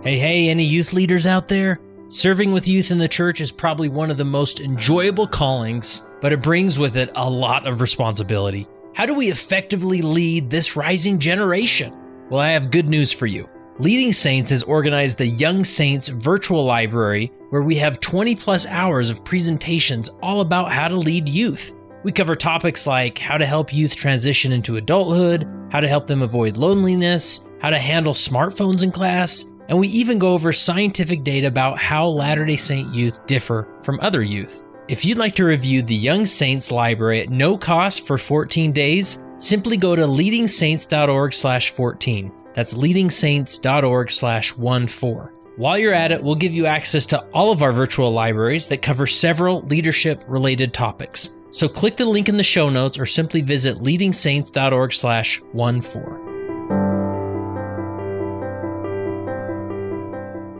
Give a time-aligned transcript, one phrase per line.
[0.00, 1.80] Hey, hey, any youth leaders out there?
[2.06, 6.32] Serving with youth in the church is probably one of the most enjoyable callings, but
[6.32, 8.68] it brings with it a lot of responsibility.
[8.94, 11.92] How do we effectively lead this rising generation?
[12.30, 13.48] Well, I have good news for you.
[13.78, 19.10] Leading Saints has organized the Young Saints Virtual Library, where we have 20 plus hours
[19.10, 21.74] of presentations all about how to lead youth.
[22.04, 26.22] We cover topics like how to help youth transition into adulthood, how to help them
[26.22, 31.46] avoid loneliness, how to handle smartphones in class, and we even go over scientific data
[31.46, 34.62] about how Latter day Saint youth differ from other youth.
[34.88, 39.18] If you'd like to review the Young Saints library at no cost for 14 days,
[39.38, 42.32] simply go to leadingsaints.org/14.
[42.54, 45.28] That's leadingsaints.org/14.
[45.56, 48.80] While you're at it, we'll give you access to all of our virtual libraries that
[48.80, 51.32] cover several leadership related topics.
[51.50, 56.27] So click the link in the show notes or simply visit leadingsaints.org/14.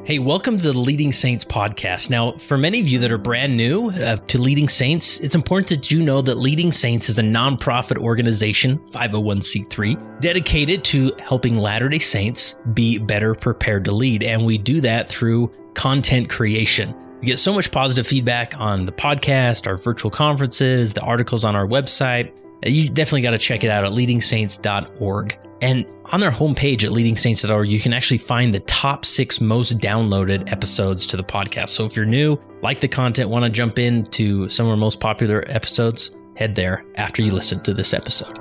[0.08, 2.08] Hey, welcome to the Leading Saints podcast.
[2.08, 5.68] Now, for many of you that are brand new uh, to Leading Saints, it's important
[5.68, 11.90] that you know that Leading Saints is a nonprofit organization, 501c3, dedicated to helping Latter
[11.90, 14.22] day Saints be better prepared to lead.
[14.22, 16.94] And we do that through content creation.
[17.20, 21.54] We get so much positive feedback on the podcast, our virtual conferences, the articles on
[21.54, 22.34] our website.
[22.64, 25.47] You definitely got to check it out at leadingsaints.org.
[25.60, 30.50] And on their homepage at leadingsaints.org, you can actually find the top six most downloaded
[30.52, 31.70] episodes to the podcast.
[31.70, 35.00] So if you're new, like the content, want to jump into some of our most
[35.00, 38.38] popular episodes, head there after you listen to this episode.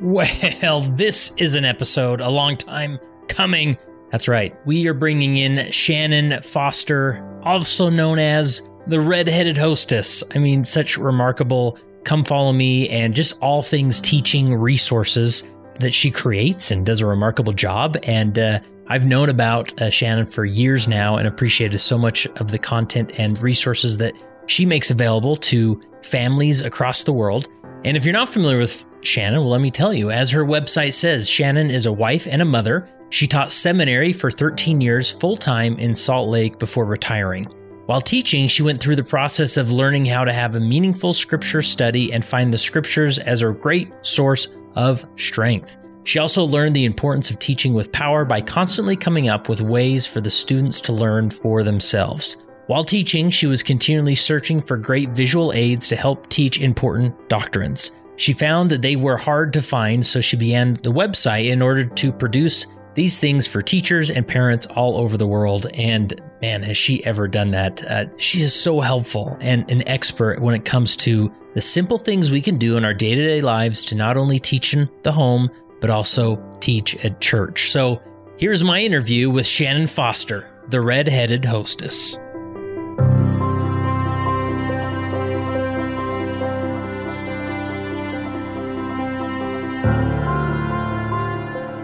[0.00, 3.78] Well, this is an episode a long time coming.
[4.10, 4.54] That's right.
[4.66, 10.22] We are bringing in Shannon Foster, also known as the redheaded hostess.
[10.34, 15.42] I mean, such remarkable come follow me and just all things teaching resources
[15.80, 17.96] that she creates and does a remarkable job.
[18.04, 22.50] And uh, I've known about uh, Shannon for years now and appreciated so much of
[22.50, 24.14] the content and resources that
[24.46, 27.48] she makes available to families across the world.
[27.84, 30.92] And if you're not familiar with Shannon, well, let me tell you, as her website
[30.92, 32.88] says, Shannon is a wife and a mother.
[33.10, 37.46] She taught seminary for 13 years full time in Salt Lake before retiring.
[37.86, 41.60] While teaching, she went through the process of learning how to have a meaningful scripture
[41.60, 45.76] study and find the scriptures as a great source of strength.
[46.04, 50.06] She also learned the importance of teaching with power by constantly coming up with ways
[50.06, 52.38] for the students to learn for themselves.
[52.68, 57.90] While teaching, she was continually searching for great visual aids to help teach important doctrines.
[58.16, 61.84] She found that they were hard to find, so she began the website in order
[61.84, 65.66] to produce these things for teachers and parents all over the world.
[65.74, 67.82] And man, has she ever done that?
[67.84, 72.30] Uh, she is so helpful and an expert when it comes to the simple things
[72.30, 75.12] we can do in our day to day lives to not only teach in the
[75.12, 75.50] home,
[75.80, 77.70] but also teach at church.
[77.70, 78.02] So
[78.36, 82.18] here's my interview with Shannon Foster, the red-headed hostess.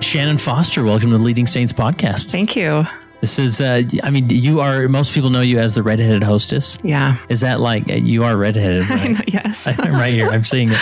[0.02, 2.30] Shannon Foster, welcome to the Leading Saints podcast.
[2.30, 2.84] Thank you.
[3.20, 6.78] This is, uh, I mean, you are, most people know you as the redheaded hostess.
[6.82, 7.16] Yeah.
[7.28, 8.80] Is that like, uh, you are redheaded?
[8.90, 9.00] Right?
[9.00, 9.66] I know, yes.
[9.66, 10.28] I'm right here.
[10.28, 10.78] I'm seeing it.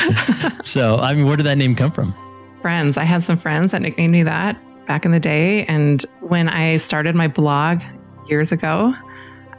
[0.65, 2.15] So, I mean, where did that name come from?
[2.63, 2.97] Friends.
[2.97, 5.65] I had some friends that nicknamed me that back in the day.
[5.67, 7.81] And when I started my blog
[8.29, 8.95] years ago,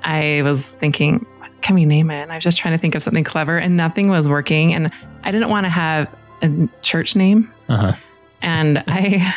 [0.03, 2.21] I was thinking, what can we name it?
[2.21, 4.73] And I was just trying to think of something clever and nothing was working.
[4.73, 4.91] And
[5.23, 7.51] I didn't want to have a church name.
[7.67, 7.93] Uh-huh.
[8.41, 9.33] And I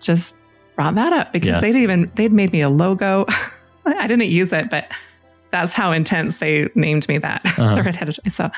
[0.00, 0.34] just
[0.76, 1.60] brought that up because Yeah.
[1.60, 3.26] they'd even they'd made me a logo.
[3.86, 4.90] I didn't use it, but
[5.50, 7.42] that's how intense they named me that.
[7.58, 7.74] Uh-huh.
[7.76, 8.18] the redheaded.
[8.32, 8.50] So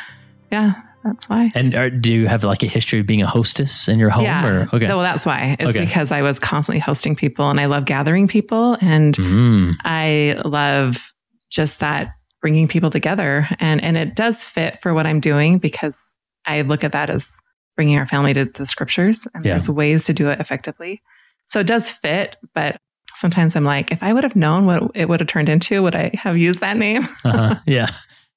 [0.52, 1.50] yeah, that's why.
[1.54, 4.24] And are, do you have like a history of being a hostess in your home?
[4.24, 4.46] yeah.
[4.46, 4.86] Or, okay.
[4.86, 5.56] Well, that's why.
[5.58, 5.84] It's Okay.
[5.84, 11.12] because I was constantly hosting people and I love gathering people and Mm, I love
[11.50, 15.98] just that bringing people together and and it does fit for what I'm doing because
[16.46, 17.28] I look at that as
[17.74, 19.52] bringing our family to the scriptures and Yeah.
[19.54, 21.02] there's ways to do it effectively.
[21.46, 22.76] So it does fit, but
[23.14, 25.94] sometimes I'm like if I would have known what it would have turned into, would
[25.94, 27.02] I have used that name?
[27.24, 27.56] uh-huh.
[27.66, 27.88] yeah.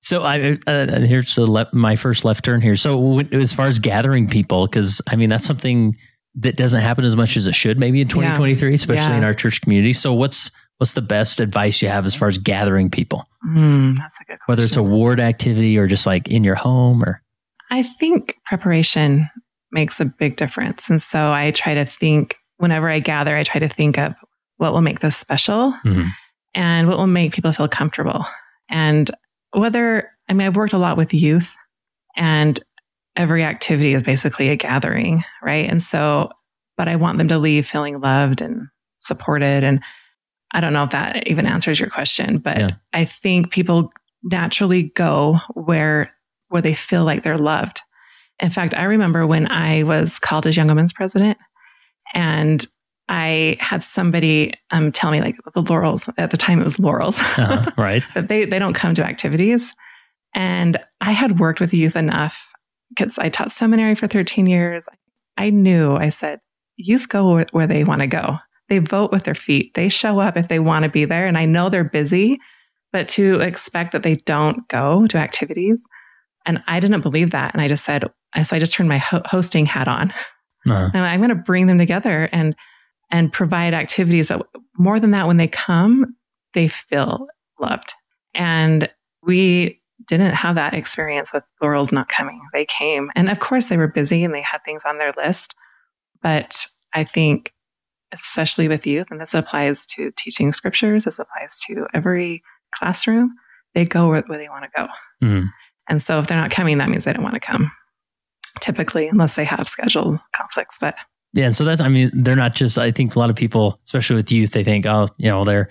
[0.02, 2.76] So I uh, here's the le- my first left turn here.
[2.76, 5.96] So when, as far as gathering people, because I mean that's something
[6.36, 9.18] that doesn't happen as much as it should, maybe in 2023, especially Yeah.
[9.18, 9.94] in our church community.
[9.94, 14.16] So what's what's the best advice you have as far as gathering people, Mm, that's
[14.22, 14.44] a good question.
[14.46, 17.24] whether it's a ward activity or just like in your home or
[17.72, 19.28] I think preparation
[19.72, 20.88] makes a big difference.
[20.90, 24.14] And so I try to think, whenever I gather, I try to think of
[24.58, 26.08] what will make this special Mhm.
[26.56, 28.26] and what will make people feel comfortable.
[28.70, 29.10] And
[29.52, 31.56] whether, I mean, I've worked a lot with youth
[32.16, 32.60] and
[33.16, 35.70] every activity is basically a gathering, right?
[35.70, 36.32] And so,
[36.76, 38.68] but I want them to leave feeling loved and
[38.98, 39.64] supported.
[39.64, 39.82] And
[40.52, 42.70] I don't know if that even answers your question, but yeah.
[42.94, 43.92] I think people
[44.24, 46.12] naturally go where
[46.50, 47.82] where they feel like they're loved.
[48.40, 51.38] In fact, I remember when I was called as Young Women's President,
[52.14, 52.66] and
[53.10, 57.20] I had somebody um, tell me like the Laurels at the time it was Laurels,
[57.38, 58.04] uh, right?
[58.14, 59.74] that they they don't come to activities,
[60.36, 62.54] and I had worked with youth enough
[62.90, 64.88] because I taught seminary for 13 years.
[65.38, 66.40] I knew I said
[66.76, 68.38] youth go where they want to go.
[68.70, 69.74] They vote with their feet.
[69.76, 72.40] They show up if they want to be there, and I know they're busy,
[72.92, 75.86] but to expect that they don't go to activities,
[76.46, 78.04] and I didn't believe that, and I just said
[78.44, 78.56] so.
[78.56, 80.14] I just turned my ho- hosting hat on,
[80.70, 80.92] uh-huh.
[80.94, 82.56] and I'm going to bring them together and
[83.10, 84.28] and provide activities.
[84.28, 84.48] But
[84.78, 86.16] more than that, when they come,
[86.54, 87.28] they feel
[87.60, 87.94] loved.
[88.34, 88.90] And
[89.24, 92.42] we didn't have that experience with Laurel's not coming.
[92.54, 93.12] They came.
[93.16, 95.56] And of course, they were busy and they had things on their list.
[96.22, 97.54] But I think,
[98.12, 102.44] especially with youth, and this applies to teaching scriptures, this applies to every
[102.74, 103.36] classroom,
[103.74, 104.88] they go where, where they want to go.
[105.24, 105.48] Mm-hmm.
[105.90, 107.72] And so if they're not coming, that means they don't want to come,
[108.62, 110.78] typically, unless they have schedule conflicts.
[110.80, 110.96] But
[111.34, 113.80] yeah, and so that's I mean they're not just I think a lot of people,
[113.86, 115.70] especially with youth, they think oh you know they're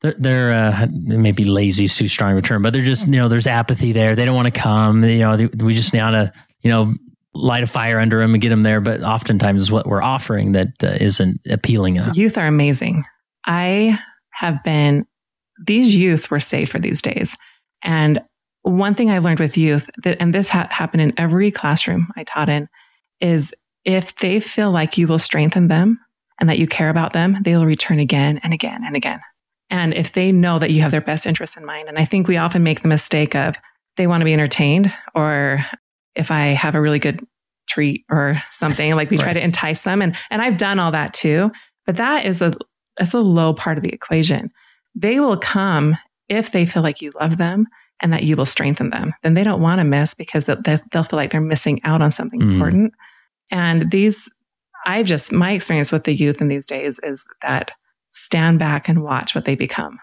[0.00, 3.28] they're, they're uh, maybe lazy is too strong a term, but they're just you know
[3.28, 4.14] there's apathy there.
[4.14, 5.04] They don't want to come.
[5.04, 6.32] You know they, we just want to
[6.62, 6.94] you know
[7.34, 8.80] light a fire under them and get them there.
[8.80, 12.16] But oftentimes is what we're offering that uh, not appealing enough.
[12.16, 13.04] Youth are amazing.
[13.46, 13.98] I
[14.32, 15.06] have been
[15.66, 17.36] these youth were saved for these days,
[17.84, 18.20] and
[18.62, 22.24] one thing I learned with youth that and this ha- happened in every classroom I
[22.24, 22.68] taught in
[23.20, 23.54] is
[23.84, 25.98] if they feel like you will strengthen them
[26.40, 29.20] and that you care about them, they'll return again and again and again.
[29.70, 32.28] And if they know that you have their best interests in mind, and I think
[32.28, 33.56] we often make the mistake of
[33.96, 35.64] they want to be entertained, or
[36.14, 37.20] if I have a really good
[37.68, 39.24] treat or something, like we right.
[39.24, 40.02] try to entice them.
[40.02, 41.50] And and I've done all that too,
[41.86, 42.52] but that is a
[42.98, 44.50] that's a low part of the equation.
[44.94, 45.96] They will come
[46.28, 47.66] if they feel like you love them
[48.02, 49.14] and that you will strengthen them.
[49.22, 52.10] Then they don't want to miss because they'll, they'll feel like they're missing out on
[52.10, 52.52] something mm.
[52.52, 52.92] important.
[53.50, 54.28] And these,
[54.84, 57.70] I've just, my experience with the youth in these days is that
[58.08, 59.98] stand back and watch what they become.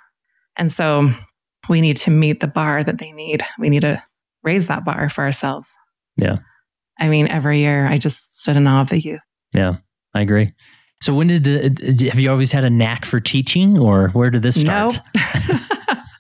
[0.56, 1.12] And so
[1.68, 3.44] we need to meet the bar that they need.
[3.60, 4.02] We need to
[4.44, 5.70] raise that bar for ourselves.
[6.18, 6.38] Yeah.
[7.00, 9.22] I mean, every year I just stood in awe of the youth.
[9.54, 9.76] Yeah,
[10.14, 10.50] I agree.
[11.02, 14.60] So when did have you always had a knack for teaching, or where did this
[14.60, 15.00] start?
[15.16, 15.58] No.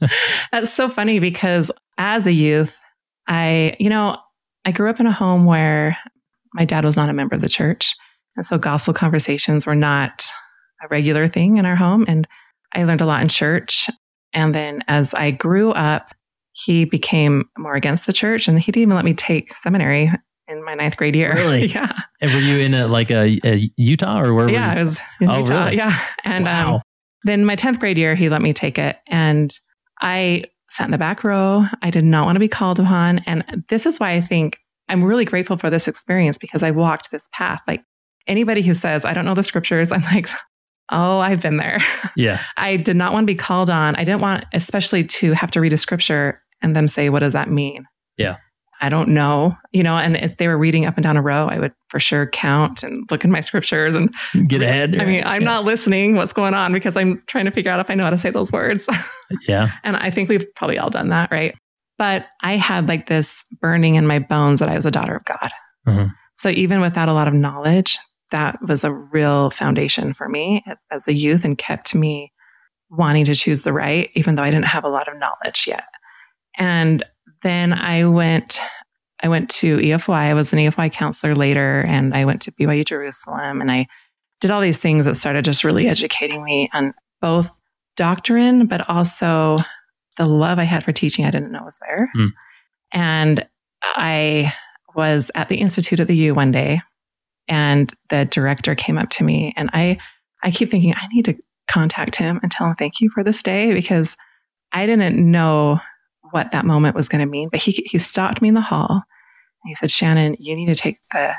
[0.51, 2.77] That's so funny because as a youth,
[3.27, 4.17] I you know
[4.65, 5.97] I grew up in a home where
[6.53, 7.95] my dad was not a member of the church.
[8.35, 10.25] And so gospel conversations were not
[10.81, 12.05] a regular thing in our home.
[12.07, 12.27] And
[12.73, 13.89] I learned a lot in church.
[14.33, 16.13] And then as I grew up,
[16.51, 20.11] he became more against the church and he didn't even let me take seminary
[20.47, 21.33] in my ninth grade year.
[21.33, 21.65] Really?
[21.67, 21.91] yeah.
[22.21, 24.49] And were you in a, like a, a Utah or where?
[24.49, 25.65] Yeah, I was in oh, Utah.
[25.65, 25.77] Really?
[25.77, 25.99] Yeah.
[26.23, 26.75] And wow.
[26.75, 26.81] um,
[27.23, 28.97] then my 10th grade year, he let me take it.
[29.07, 29.57] And
[30.01, 31.65] I sat in the back row.
[31.81, 33.19] I did not want to be called upon.
[33.19, 37.11] And this is why I think I'm really grateful for this experience because I walked
[37.11, 37.61] this path.
[37.67, 37.83] Like
[38.27, 40.27] anybody who says, I don't know the scriptures, I'm like,
[40.91, 41.79] oh, I've been there.
[42.15, 42.41] Yeah.
[42.57, 43.95] I did not want to be called on.
[43.95, 47.31] I didn't want, especially to have to read a scripture and them say, what does
[47.31, 47.85] that mean?
[48.17, 48.37] Yeah.
[48.81, 51.47] I don't know, you know, and if they were reading up and down a row,
[51.47, 54.13] I would for sure count and look in my scriptures and
[54.47, 54.99] get ahead.
[54.99, 55.47] I mean, I'm yeah.
[55.47, 58.09] not listening what's going on because I'm trying to figure out if I know how
[58.09, 58.87] to say those words.
[59.47, 59.69] yeah.
[59.83, 61.55] And I think we've probably all done that, right?
[61.97, 65.25] But I had like this burning in my bones that I was a daughter of
[65.25, 65.51] God.
[65.87, 66.07] Mm-hmm.
[66.33, 67.97] So even without a lot of knowledge,
[68.31, 72.31] that was a real foundation for me as a youth and kept me
[72.89, 75.83] wanting to choose the right, even though I didn't have a lot of knowledge yet.
[76.57, 77.03] And
[77.41, 78.59] then I went,
[79.21, 80.13] I went to EFY.
[80.13, 83.87] I was an EFY counselor later, and I went to BYU Jerusalem, and I
[84.41, 87.51] did all these things that started just really educating me on both
[87.95, 89.57] doctrine, but also
[90.17, 92.09] the love I had for teaching, I didn't know was there.
[92.15, 92.29] Mm.
[92.91, 93.47] And
[93.83, 94.53] I
[94.95, 96.81] was at the Institute of the U one day,
[97.47, 99.97] and the director came up to me, and I,
[100.43, 101.35] I keep thinking I need to
[101.69, 104.17] contact him and tell him thank you for this day because
[104.71, 105.79] I didn't know
[106.31, 107.49] what that moment was going to mean.
[107.49, 110.75] But he he stopped me in the hall, and he said, "Shannon, you need to
[110.75, 111.33] take the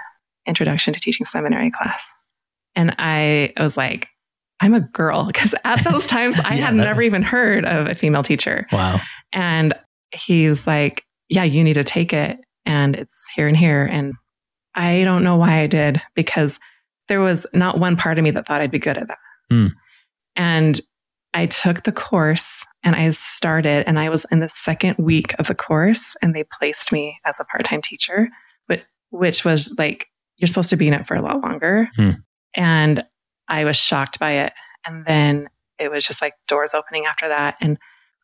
[0.47, 2.12] Introduction to Teaching Seminary class."
[2.76, 4.09] And I was like,
[4.61, 7.06] I'm a girl because at those times I yeah, had never is...
[7.06, 8.66] even heard of a female teacher.
[8.73, 9.00] Wow.
[9.32, 9.75] And
[10.12, 12.38] he's like, Yeah, you need to take it.
[12.66, 13.85] And it's here and here.
[13.85, 14.14] And
[14.75, 16.61] I don't know why I did because
[17.09, 19.18] there was not one part of me that thought I'd be good at that.
[19.52, 19.73] Mm.
[20.37, 20.80] And
[21.34, 25.49] I took the course and I started, and I was in the second week of
[25.49, 28.28] the course, and they placed me as a part time teacher.
[28.68, 30.06] But which was like,
[30.38, 31.90] you're supposed to be in it for a lot longer.
[31.96, 32.10] Hmm.
[32.54, 33.04] And
[33.49, 34.52] I was shocked by it.
[34.87, 37.56] And then it was just like doors opening after that.
[37.60, 37.78] And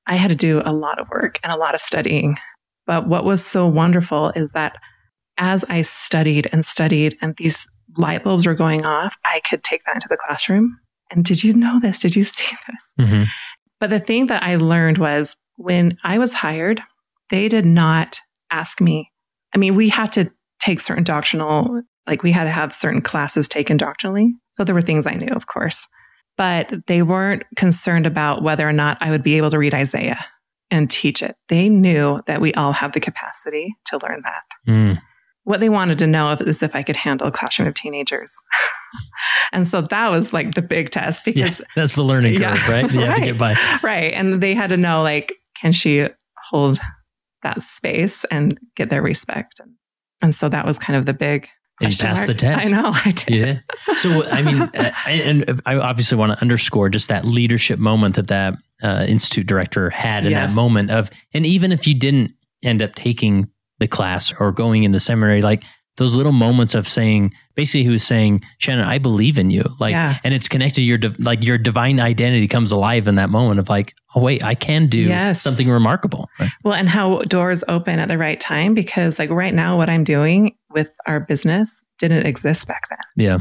[0.06, 2.38] I had to do a lot of work and a lot of studying.
[2.86, 4.76] But what was so wonderful is that
[5.36, 7.66] as I studied and studied and these
[7.98, 10.78] light bulbs were going off, I could take that into the classroom.
[11.10, 11.98] And did you know this?
[11.98, 13.08] Did you see this?
[13.08, 13.22] hmm
[13.80, 16.82] But the thing that I learned was when I was hired,
[17.30, 18.20] they did not
[18.50, 19.10] ask me.
[19.54, 23.48] I mean, we had to take certain doctrinal, like we had to have certain classes
[23.48, 24.34] taken doctrinally.
[24.50, 25.88] So there were things I knew, of course,
[26.36, 30.24] but they weren't concerned about whether or not I would be able to read Isaiah
[30.70, 31.36] and teach it.
[31.48, 34.42] They knew that we all have the capacity to learn that.
[34.68, 35.00] Mm.
[35.46, 38.34] What they wanted to know is if I could handle a classroom of teenagers.
[39.52, 42.70] and so that was like the big test Yeah, because that's the learning curve, Yeah,
[42.72, 42.92] right?
[42.92, 43.54] You have to get by.
[43.82, 44.12] right.
[44.12, 46.08] And they had to know, like, can she
[46.50, 46.78] hold
[47.42, 49.60] that space and get their respect?
[49.60, 49.74] And,
[50.20, 51.48] and so that was kind of the big.
[51.80, 52.64] And you passed the test.
[52.64, 52.90] I know.
[52.92, 53.62] I did.
[53.86, 53.94] Yeah.
[53.96, 58.26] So, I mean, uh, and I obviously want to underscore just that leadership moment that
[58.28, 60.50] that uh, institute director had in Yes.
[60.50, 62.32] that moment of, and even if you didn't
[62.64, 63.48] end up taking
[63.78, 65.64] the class or going into seminary, like
[65.96, 69.64] those little moments of saying, basically, he was saying, Shannon, I believe in you.
[69.80, 70.18] Like, Yeah.
[70.24, 73.70] and it's connected to your, like, your divine identity comes alive in that moment of
[73.70, 75.40] like, oh, wait, I can do Yes.
[75.40, 76.28] something remarkable.
[76.38, 76.50] Right?
[76.64, 80.04] Well, and how doors open at the right time because, like, right now, what I'm
[80.04, 82.98] doing with our business didn't exist back then.
[83.16, 83.38] Yeah.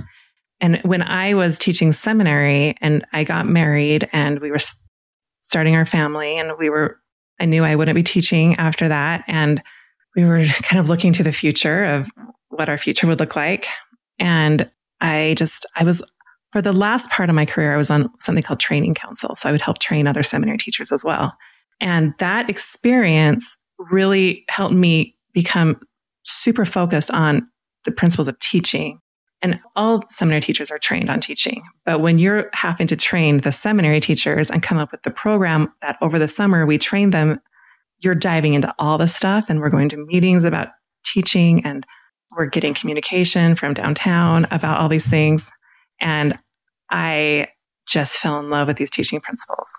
[0.61, 4.59] And when I was teaching seminary and I got married and we were
[5.41, 7.01] starting our family and we were,
[7.37, 9.25] I knew I wouldn't be teaching after that.
[9.27, 9.61] And
[10.15, 12.09] we were kind of looking to the future of
[12.49, 13.67] what our future would look like.
[14.19, 14.69] And
[15.01, 16.01] I just, I was,
[16.51, 19.35] for the last part of my career, I was on something called training council.
[19.35, 21.33] So I would help train other seminary teachers as well.
[21.81, 25.79] And that experience really helped me become
[26.23, 27.47] super focused on
[27.83, 29.01] the principles of teaching
[29.41, 31.61] and all seminary teachers are trained on teaching.
[31.85, 35.71] But when you're having to train the seminary teachers and come up with the program
[35.81, 37.39] that over the summer we train them,
[37.99, 40.69] you're diving into all the stuff and we're going to meetings about
[41.05, 41.85] teaching and
[42.35, 45.51] we're getting communication from downtown about all these things.
[46.01, 46.37] And
[46.89, 47.47] I
[47.87, 49.71] just fell in love with these teaching principles.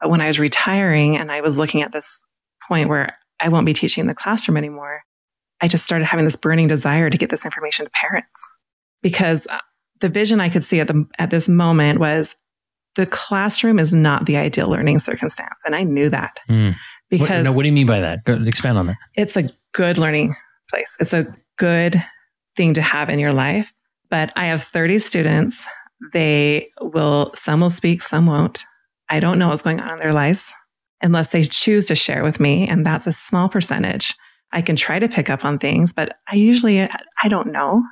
[0.00, 2.22] But when I was retiring and I was looking at this
[2.68, 5.02] point where I won't be teaching in the classroom anymore,
[5.60, 8.52] I just started having this burning desire to get this information to parents
[9.02, 9.58] because uh,
[10.00, 12.36] the vision I could see at the at this moment was
[12.96, 16.76] the classroom is not the ideal learning circumstance, and I knew that Mm.
[17.10, 18.24] What, because no, what do you mean by that?
[18.24, 18.96] Go, expand on that.
[19.14, 20.34] it's a good learning
[20.68, 20.96] place.
[20.98, 22.02] It's a good
[22.56, 23.72] thing to have in your life.
[24.10, 25.64] But I have 30 students.
[26.12, 28.64] They will, some will speak, some won't.
[29.08, 30.52] I don't know what's going on in their lives
[31.02, 32.66] unless they choose to share with me.
[32.66, 34.14] And that's a small percentage.
[34.52, 37.82] I can try to pick up on things, but I usually, I don't know.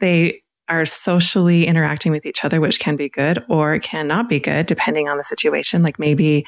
[0.00, 4.66] They are socially interacting with each other, which can be good or cannot be good
[4.66, 5.82] depending on the situation.
[5.82, 6.46] Like maybe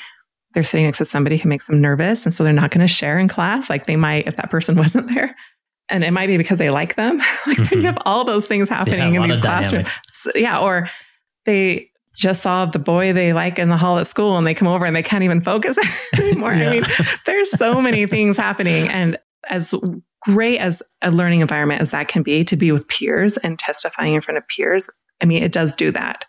[0.56, 2.25] they're sitting next to somebody who makes them nervous.
[2.25, 4.75] And so they're not going to share in class like they might if that person
[4.78, 5.36] wasn't there.
[5.90, 7.18] And it might be because they like them.
[7.46, 7.72] like Mhm.
[7.76, 9.88] you have all those things happening Yeah, in these classrooms.
[10.08, 10.58] So- yeah.
[10.58, 10.88] Or
[11.44, 14.66] they just saw the boy they like in the hall at school and they come
[14.66, 15.76] over and they can't even focus
[16.18, 16.54] anymore.
[16.54, 16.70] Yeah.
[16.70, 16.84] I mean,
[17.26, 18.88] there's so many things happening.
[18.88, 19.18] And
[19.50, 19.75] as
[20.22, 24.14] great as a learning environment as that can be to be with peers and testifying
[24.14, 24.88] in front of peers,
[25.22, 26.25] I mean, it does do that.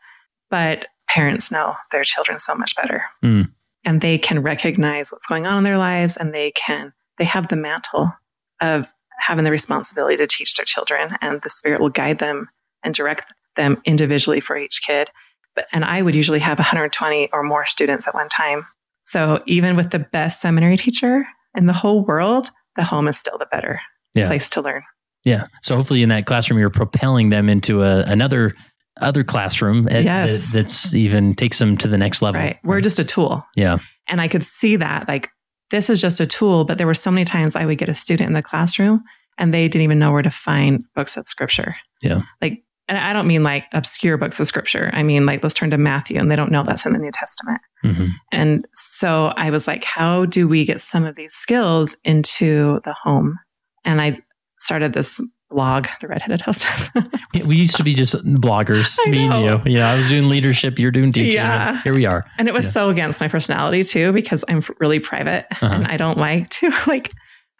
[0.51, 3.03] But parents know their children so much better.
[3.23, 3.49] Mm.
[3.87, 7.47] And they can recognize what's going on in their lives and they can, they have
[7.47, 8.11] the mantle
[8.59, 12.49] of having the responsibility to teach their children and the spirit will guide them
[12.83, 15.09] and direct them individually for each kid.
[15.55, 18.67] But, and I would usually have 120 or more students at one time.
[18.99, 21.25] So even with the best seminary teacher
[21.55, 23.79] in the whole world, the home is still the better
[24.13, 24.27] Yeah.
[24.27, 24.83] place to learn.
[25.23, 25.45] Yeah.
[25.63, 28.53] So hopefully in that classroom, you're propelling them into a, another
[29.01, 30.31] other classroom Yes.
[30.31, 32.41] that, that's even takes them to the next level.
[32.41, 32.57] Right.
[32.63, 33.45] We're just a tool.
[33.55, 33.77] Yeah.
[34.07, 35.29] And I could see that like
[35.69, 37.93] this is just a tool, but there were so many times I would get a
[37.93, 39.03] student in the classroom
[39.37, 41.75] and they didn't even know where to find books of scripture.
[42.01, 42.21] Yeah.
[42.41, 44.89] Like, and I don't mean like obscure books of scripture.
[44.93, 47.11] I mean like let's turn to Matthew and they don't know that's in the New
[47.11, 47.59] Testament.
[47.83, 48.11] Mhm.
[48.31, 52.93] And so I was like, how do we get some of these skills into the
[52.93, 53.37] home?
[53.83, 54.19] And I
[54.57, 56.89] started this blog, The Redheaded Hostess.
[57.45, 59.71] We used to be just bloggers, I me and you.
[59.71, 61.33] Yeah, I was doing leadership, you're doing teaching.
[61.33, 61.81] Yeah.
[61.83, 62.25] Here we are.
[62.39, 62.71] and it was Yeah.
[62.71, 65.67] so against my personality too, because I'm really private Uh-huh.
[65.67, 67.11] and I don't like to like,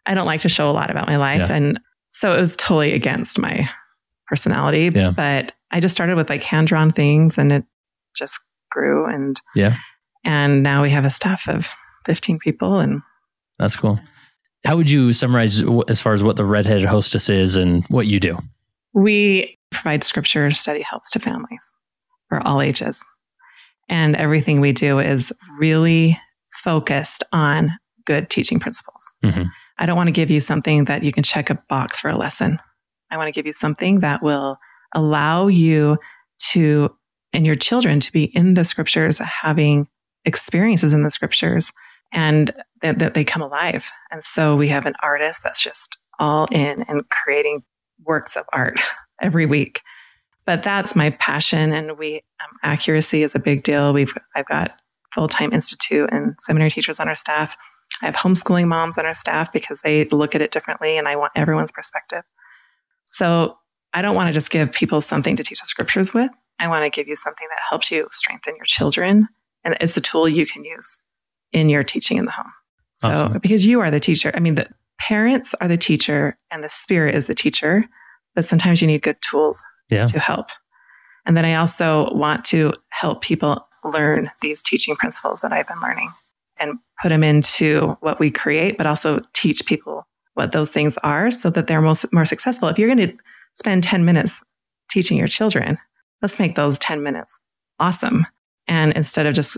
[0.06, 1.41] I don't like to show a lot about my life.
[1.41, 1.53] Yeah.
[1.56, 1.79] And
[2.10, 3.70] so it was totally against my
[4.27, 4.89] personality.
[4.94, 5.12] Yeah.
[5.15, 7.63] But I just started with like hand drawn things and it
[8.15, 8.39] just
[8.72, 9.06] grew.
[9.06, 9.75] And Yeah.
[10.25, 11.70] And now we have a staff of
[12.06, 13.01] 15 people and
[13.60, 14.00] That's cool.
[14.67, 18.19] How would you summarize as far as what the redheaded hostess is and what you
[18.19, 18.38] do?
[18.93, 21.74] We provide scripture study helps to families
[22.27, 23.01] for all ages.
[23.88, 26.19] And everything we do is really
[26.50, 27.71] focused on
[28.03, 29.15] good teaching principles.
[29.24, 29.43] Mm-hmm.
[29.77, 32.17] I don't want to give you something that you can check a box for a
[32.17, 32.59] lesson.
[33.09, 34.57] I want to give you something that will
[34.93, 35.97] allow you
[36.50, 36.93] to
[37.31, 39.88] and your children to be in the scriptures, having
[40.25, 41.71] experiences in the scriptures,
[42.12, 43.90] and that, that they come alive.
[44.12, 47.64] And so we have an artist that's just all in and creating
[48.06, 48.80] works of art
[49.22, 49.82] every week.
[50.46, 53.94] But that's my passion, and we um, accuracy is a big deal.
[53.94, 54.80] We've I've got
[55.14, 57.58] full time institute and seminary teachers on our staff.
[58.02, 61.18] I have homeschooling moms on our staff because they look at it differently, and I
[61.18, 62.24] want everyone's perspective.
[63.04, 63.58] So
[63.94, 66.32] I don't want to just give people something to teach the scriptures with.
[66.60, 69.28] I want to give you something that helps you strengthen your children,
[69.66, 71.02] and it's a tool you can use
[71.51, 72.51] in your teaching in the home.
[72.96, 73.39] So, awesome.
[73.39, 74.68] because you are the teacher, I mean, the
[75.00, 77.86] parents are the teacher, and the spirit is the teacher.
[78.36, 80.06] But sometimes you need good tools yeah.
[80.06, 80.50] to help.
[81.25, 85.82] And then I also want to help people learn these teaching principles that I've been
[85.82, 86.12] learning
[86.60, 91.32] and put them into what we create, but also teach people what those things are
[91.32, 92.68] so that they're most, more successful.
[92.70, 93.18] If you're going to
[93.54, 94.44] spend 10 minutes
[94.89, 95.77] teaching your children,
[96.22, 97.39] let's make those 10 minutes
[97.80, 98.25] awesome.
[98.68, 99.58] And instead of just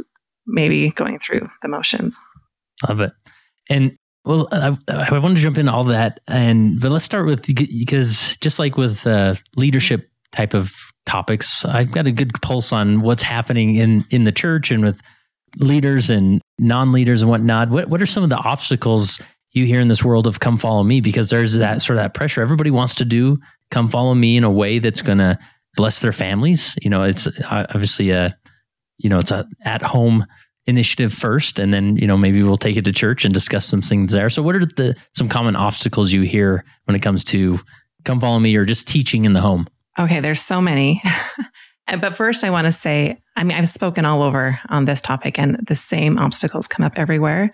[0.49, 2.19] maybe going through the motions.
[2.87, 3.11] Love it.
[3.69, 7.45] And well, I, I want to jump into all that, and but let's start with
[7.45, 10.73] because just like with uh, leadership type of
[11.05, 15.01] topics, I've got a good pulse on what's happening in in the church and with
[15.57, 17.69] leaders and non-leaders and whatnot.
[17.69, 20.83] What what are some of the obstacles you hear in this world of come follow
[20.83, 21.01] me?
[21.01, 22.41] Because there's that sort of that pressure.
[22.41, 23.37] Everybody wants to do
[23.71, 25.37] come follow me in a way that's going to
[25.75, 26.75] bless their families.
[26.81, 28.37] You know, it's uh, obviously a
[28.99, 30.25] you know it's a at home
[30.67, 33.81] initiative first and then you know maybe we'll take it to church and discuss some
[33.81, 34.29] things there.
[34.29, 37.59] So what are the some common obstacles you hear when it comes to
[38.05, 39.67] come follow me or just teaching in the home?
[39.97, 41.01] Okay there's so many.
[42.01, 45.39] But first i want to say i mean i've spoken all over on this topic
[45.39, 47.51] and the same obstacles come up everywhere.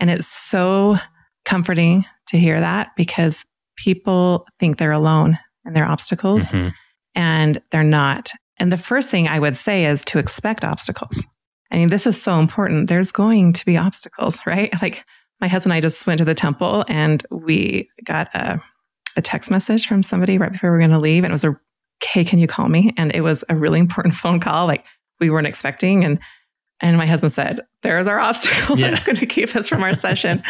[0.00, 0.96] And it's so
[1.44, 3.44] comforting to hear that because
[3.76, 6.70] people think they're alone in their obstacles mm-hmm.
[7.14, 11.22] and they're not and the first thing i would say is to expect obstacles
[11.70, 12.88] I mean, this is so important.
[12.88, 14.72] There's going to be obstacles, right?
[14.80, 15.04] Like
[15.40, 18.60] my husband and I just went to the temple and we got a,
[19.16, 21.24] a text message from somebody right before we were going to leave.
[21.24, 21.58] And it was a,
[22.02, 22.92] hey, can you call me?
[22.96, 24.66] And it was a really important phone call.
[24.66, 24.84] Like
[25.20, 26.04] we weren't expecting.
[26.04, 26.18] And,
[26.80, 28.90] and my husband said, there's our obstacle yeah.
[28.90, 30.42] that's going to keep us from our session.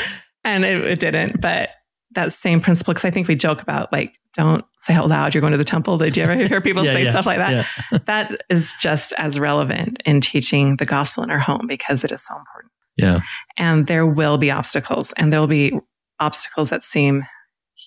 [0.44, 1.70] And it, it didn't, but
[2.12, 5.40] that same principle, because I think we joke about like don't say out loud you're
[5.40, 5.98] going to the temple.
[5.98, 7.66] Did you ever hear people yeah, say yeah, stuff like that?
[7.92, 7.98] Yeah.
[8.06, 12.24] that is just as relevant in teaching the gospel in our home because it is
[12.24, 12.72] so important.
[12.96, 13.20] Yeah.
[13.58, 15.78] And there will be obstacles and there'll be
[16.20, 17.24] obstacles that seem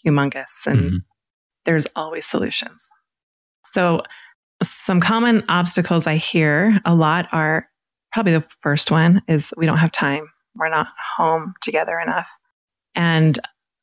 [0.06, 0.96] humongous and mm-hmm.
[1.66, 2.90] there's always solutions.
[3.64, 4.04] So
[4.62, 7.68] some common obstacles I hear a lot are
[8.12, 10.30] probably the first one is we don't have time.
[10.56, 12.30] We're not home together enough.
[12.96, 13.40] And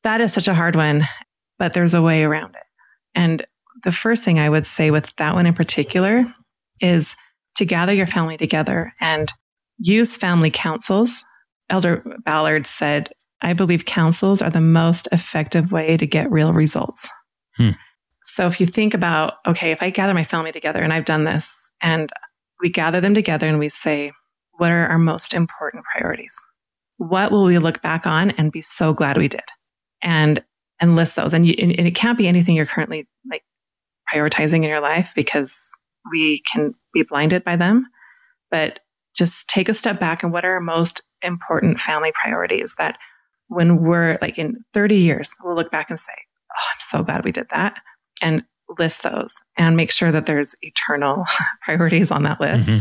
[0.07, 1.07] that is such a hard one
[1.59, 2.63] but there's a way around it.
[3.15, 3.47] And
[3.83, 6.27] the first thing I would say with that one in particular
[6.81, 7.15] is
[7.57, 9.33] to gather your family together and
[9.79, 11.25] use family councils.
[11.71, 13.11] Elder Ballard said,
[13.43, 17.09] I believe councils are the most effective way to get real results.
[17.57, 17.71] Hmm.
[18.23, 21.25] So if you think about, okay, if I gather my family together and I've done
[21.25, 22.11] this and
[22.61, 24.13] we gather them together and we say,
[24.53, 26.35] what are our most important priorities?
[26.97, 29.43] What will we look back on and be so glad we did?
[30.07, 30.43] And
[30.81, 31.33] and list those.
[31.33, 33.43] And, you, and, it can't be anything you're currently like
[34.13, 35.57] prioritizing in your life because
[36.11, 37.87] we can be blinded by them.
[38.51, 38.81] But
[39.15, 42.99] just take a step back and what are our most important family priorities that
[43.49, 46.13] when we're like in 30 years, we'll look back and say,
[46.53, 47.81] Oh, I'm so glad we did that.
[48.23, 48.45] And
[48.79, 51.25] list those and make sure that there's eternal
[51.63, 52.69] priorities on that list.
[52.69, 52.79] Mm-hmm.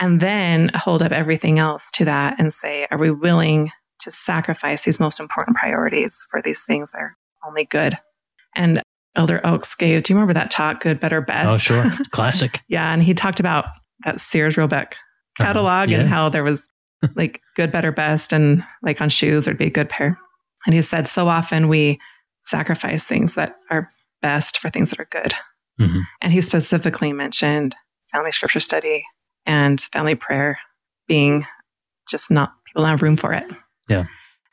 [0.00, 3.70] And then hold up everything else to that and say, Are we willing
[4.04, 7.98] to sacrifice these most important priorities for these things that are only good.
[8.54, 8.82] And
[9.16, 11.50] Elder Oaks gave, do you remember that talk, Good, Better, Best?
[11.50, 11.84] Oh, sure.
[12.10, 12.60] Classic.
[12.68, 12.92] yeah.
[12.92, 13.66] And he talked about
[14.04, 15.44] that Sears Roebuck uh-huh.
[15.44, 15.92] catalog uh-huh.
[15.92, 16.00] yeah.
[16.00, 16.66] and how there was
[17.14, 18.32] like good, better, best.
[18.32, 20.18] And like on shoes, there'd be a good pair.
[20.66, 22.00] And he said, so often we
[22.40, 23.90] sacrifice things that are
[24.22, 25.34] best for things that are good.
[25.80, 26.00] Mm-hmm.
[26.20, 27.76] And he specifically mentioned
[28.10, 29.04] family scripture study
[29.44, 30.58] and family prayer
[31.06, 31.46] being
[32.08, 33.44] just not, people don't have room for it.
[33.88, 34.04] Yeah.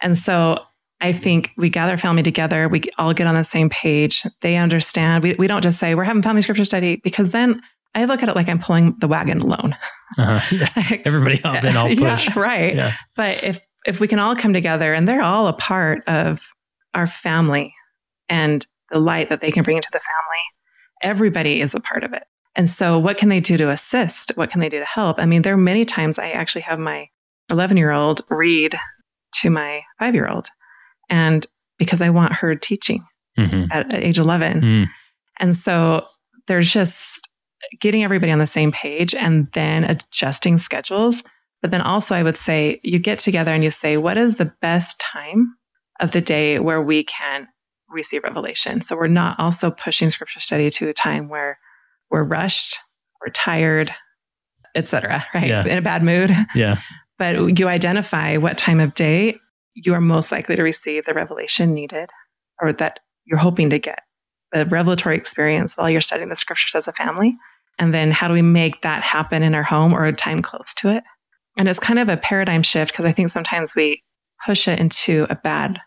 [0.01, 0.59] And so
[0.99, 2.67] I think we gather family together.
[2.67, 4.23] We all get on the same page.
[4.41, 5.23] They understand.
[5.23, 7.61] We, we don't just say we're having family scripture study because then
[7.95, 9.75] I look at it like I'm pulling the wagon alone.
[10.17, 10.39] Uh-huh.
[10.57, 10.97] Yeah.
[11.05, 11.97] Everybody hop in, all push.
[12.35, 12.75] Yeah, right.
[12.75, 12.93] Yeah.
[13.15, 16.41] But if if we can all come together and they're all a part of
[16.93, 17.73] our family
[18.29, 20.41] and the light that they can bring into the family,
[21.01, 22.23] everybody is a part of it.
[22.55, 24.31] And so, what can they do to assist?
[24.35, 25.19] What can they do to help?
[25.19, 27.07] I mean, there are many times I actually have my
[27.49, 28.77] 11 year old read
[29.33, 30.47] to my five year old,
[31.09, 31.45] and
[31.77, 33.03] because I want her teaching
[33.37, 33.65] mm-hmm.
[33.71, 34.61] at, at, age 11.
[34.61, 34.87] Mm.
[35.39, 36.05] And so,
[36.47, 37.29] there's just
[37.79, 41.23] getting everybody on the same page and then adjusting schedules.
[41.61, 44.53] But then also, I would say you get together and you say, what is the
[44.61, 45.55] best time
[45.99, 47.47] of the day where we can
[47.89, 48.81] receive revelation?
[48.81, 51.57] So, we're not also pushing scripture study to a time where
[52.09, 52.77] we're rushed,
[53.21, 53.93] we're tired,
[54.75, 55.25] etc.
[55.33, 55.47] Right?
[55.47, 55.65] Yeah.
[55.65, 56.31] In a bad mood.
[56.55, 56.77] Yeah.
[57.21, 59.37] But you identify what time of day
[59.75, 62.09] you are most likely to receive the revelation needed
[62.59, 63.99] or that you're hoping to get
[64.51, 67.37] the revelatory experience while you're studying the scriptures as a family.
[67.77, 70.73] And then how do we make that happen in our home or a time close
[70.77, 71.03] to it?
[71.59, 74.01] And it's kind of a paradigm shift because I think sometimes we
[74.43, 75.79] push it into a bad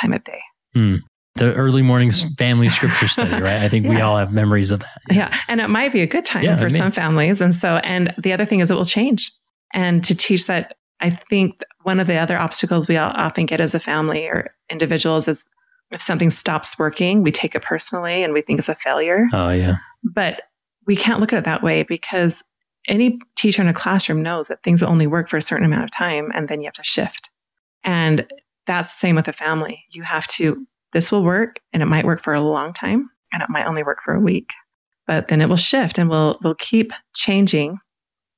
[0.00, 0.40] time of day.
[0.76, 1.00] Mm
[1.34, 3.60] the early morning family scripture study, right?
[3.60, 3.90] I think yeah.
[3.90, 5.00] we all have memories of that.
[5.10, 5.16] Yeah.
[5.16, 5.38] yeah.
[5.48, 7.42] And it might be a good time yeah, for some families.
[7.42, 9.30] And so, and the other thing is it will change.
[9.72, 13.74] And to teach that, I think one of the other obstacles we often get as
[13.74, 15.44] a family or individuals is
[15.90, 19.28] if something stops working, we take it personally and we think it's a failure.
[19.32, 19.76] Oh, yeah.
[20.02, 20.42] But
[20.86, 22.42] we can't look at it that way because
[22.88, 25.84] any teacher in a classroom knows that things will only work for a certain amount
[25.84, 27.30] of time and then you have to shift.
[27.84, 28.26] And
[28.66, 29.84] that's the same with a family.
[29.90, 33.42] You have to this will work and it might work for a long time and
[33.42, 34.52] it might only work for a week.
[35.06, 37.78] But then it will shift and we'll we'll keep changing.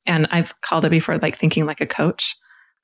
[0.07, 2.37] And I've called it before like thinking like a coach.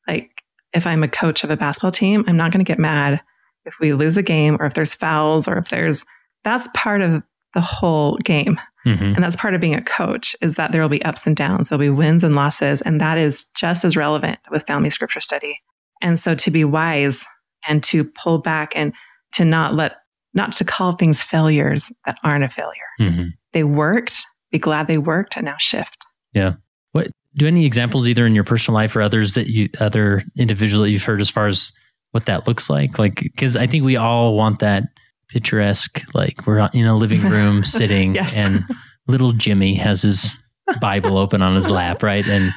[0.06, 0.42] Like
[0.74, 3.20] if I'm a coach of a basketball team, I'm not going to get mad
[3.64, 6.04] if we lose a game or if there's fouls or if there's
[6.42, 7.22] that's part of
[7.54, 8.60] the whole game.
[8.86, 9.14] Mm-hmm.
[9.14, 11.68] And that's part of being a coach is that there will be ups and downs.
[11.68, 12.82] There'll be wins and losses.
[12.82, 15.62] And that is just as relevant with family scripture study.
[16.02, 17.24] And so to be wise
[17.66, 18.92] and to pull back and
[19.32, 19.96] to not let,
[20.34, 22.74] not to call things failures that aren't a failure.
[23.00, 23.28] Mm-hmm.
[23.52, 26.04] They worked, be glad they worked, and now shift.
[26.34, 26.54] Yeah.
[26.94, 30.84] What do any examples either in your personal life or others that you, other individual
[30.84, 31.72] that you've heard as far as
[32.12, 33.00] what that looks like?
[33.00, 34.84] Like, because I think we all want that
[35.28, 38.36] picturesque, like we're in a living room sitting yes.
[38.36, 38.62] and
[39.08, 40.38] little Jimmy has his
[40.80, 42.24] Bible open on his lap, right?
[42.28, 42.52] And,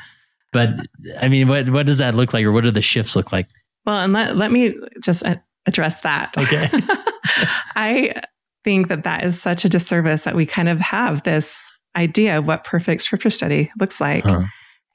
[0.54, 0.70] but
[1.20, 3.48] I mean, what, what does that look like or what do the shifts look like?
[3.88, 5.24] Well, and let, let me just
[5.66, 6.38] address that.
[6.38, 6.70] Okay.
[7.76, 8.14] I
[8.64, 11.67] think that that is such a disservice that we kind of have this
[11.98, 14.24] idea of what perfect scripture study looks like.
[14.24, 14.44] Huh.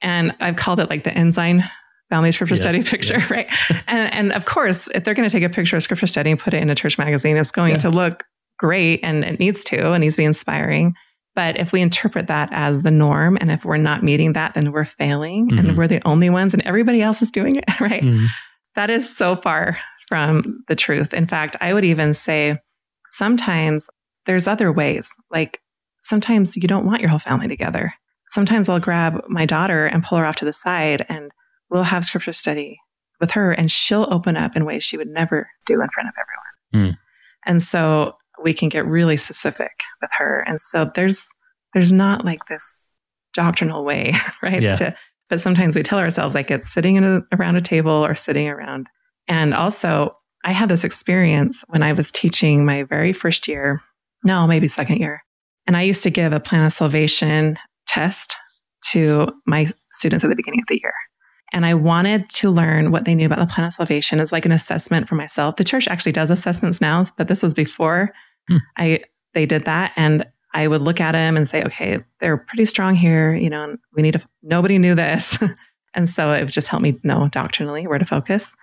[0.01, 1.63] And I've called it like the Ensign
[2.09, 3.31] family scripture yes, study picture, yes.
[3.31, 3.51] right?
[3.87, 6.39] And, and of course, if they're going to take a picture of scripture study and
[6.39, 7.79] put it in a church magazine, it's going yeah.
[7.79, 8.23] to look
[8.59, 10.93] great and it needs to, and needs to be inspiring.
[11.35, 14.71] But if we interpret that as the norm, and if we're not meeting that, then
[14.71, 15.59] we're failing mm-hmm.
[15.59, 18.03] and we're the only ones and everybody else is doing it, right?
[18.03, 18.25] Mm-hmm.
[18.75, 21.13] That is so far from the truth.
[21.13, 22.59] In fact, I would even say
[23.07, 23.89] sometimes
[24.25, 25.09] there's other ways.
[25.31, 25.59] Like
[26.03, 27.93] sometimes you don't want your whole family together.
[28.27, 31.31] Sometimes I'll grab my daughter and pull her off to the side and
[31.69, 32.79] we'll have scripture study
[33.19, 36.15] with her and she'll open up in ways she would never do in front of
[36.73, 36.91] everyone.
[36.93, 36.97] Mm.
[37.45, 40.43] And so we can get really specific with her.
[40.47, 41.27] And so there's
[41.73, 42.91] there's not like this
[43.33, 44.13] doctrinal way,
[44.43, 44.61] right?
[44.61, 44.75] Yeah.
[44.75, 44.95] To,
[45.29, 48.87] but sometimes we tell ourselves like it's sitting a, around a table or sitting around
[49.27, 53.81] and also, I had this experience when I was teaching my very first year,
[54.23, 55.23] no, maybe second year.
[55.65, 58.35] And I used to give a plan of salvation test
[58.91, 60.93] to my students at the beginning of the year.
[61.53, 64.45] And I wanted to learn what they knew about the plan of salvation as like
[64.45, 65.55] an assessment for myself.
[65.55, 68.13] The church actually does assessments now, but this was before
[68.49, 68.57] hmm.
[68.77, 69.93] I they did that.
[69.95, 73.33] And I would look at them and say, okay, they're pretty strong here.
[73.33, 75.37] You know, we need to, nobody knew this.
[75.93, 78.55] and so it just helped me know doctrinally where to focus.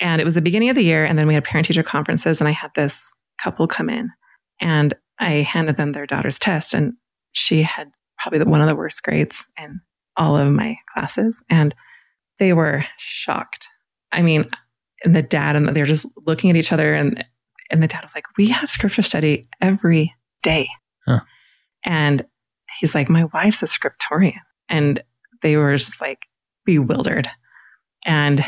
[0.00, 1.04] And it was the beginning of the year.
[1.04, 4.10] And then we had parent teacher conferences, and I had this couple come in
[4.60, 6.74] and I handed them their daughter's test.
[6.74, 6.94] And
[7.32, 9.80] she had probably the, one of the worst grades in
[10.16, 11.42] all of my classes.
[11.48, 11.74] And
[12.38, 13.68] they were shocked.
[14.12, 14.48] I mean,
[15.04, 17.24] and the dad and they're just looking at each other and
[17.70, 20.68] and the dad was like, "We have scripture study every day,"
[21.06, 21.20] huh.
[21.84, 22.24] and
[22.78, 25.02] he's like, "My wife's a scriptorian," and
[25.42, 26.26] they were just like
[26.66, 27.28] bewildered.
[28.04, 28.44] And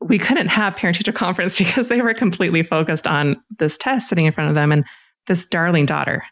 [0.00, 4.26] we couldn't have parent teacher conference because they were completely focused on this test sitting
[4.26, 4.84] in front of them and
[5.26, 6.24] this darling daughter.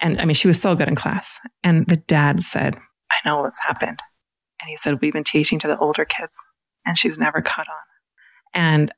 [0.00, 1.38] And I mean, she was so good in class.
[1.62, 4.02] And the dad said, I know what's happened.
[4.60, 6.36] And he said, We've been teaching to the older kids
[6.86, 7.74] and she's never caught on.
[8.54, 8.92] And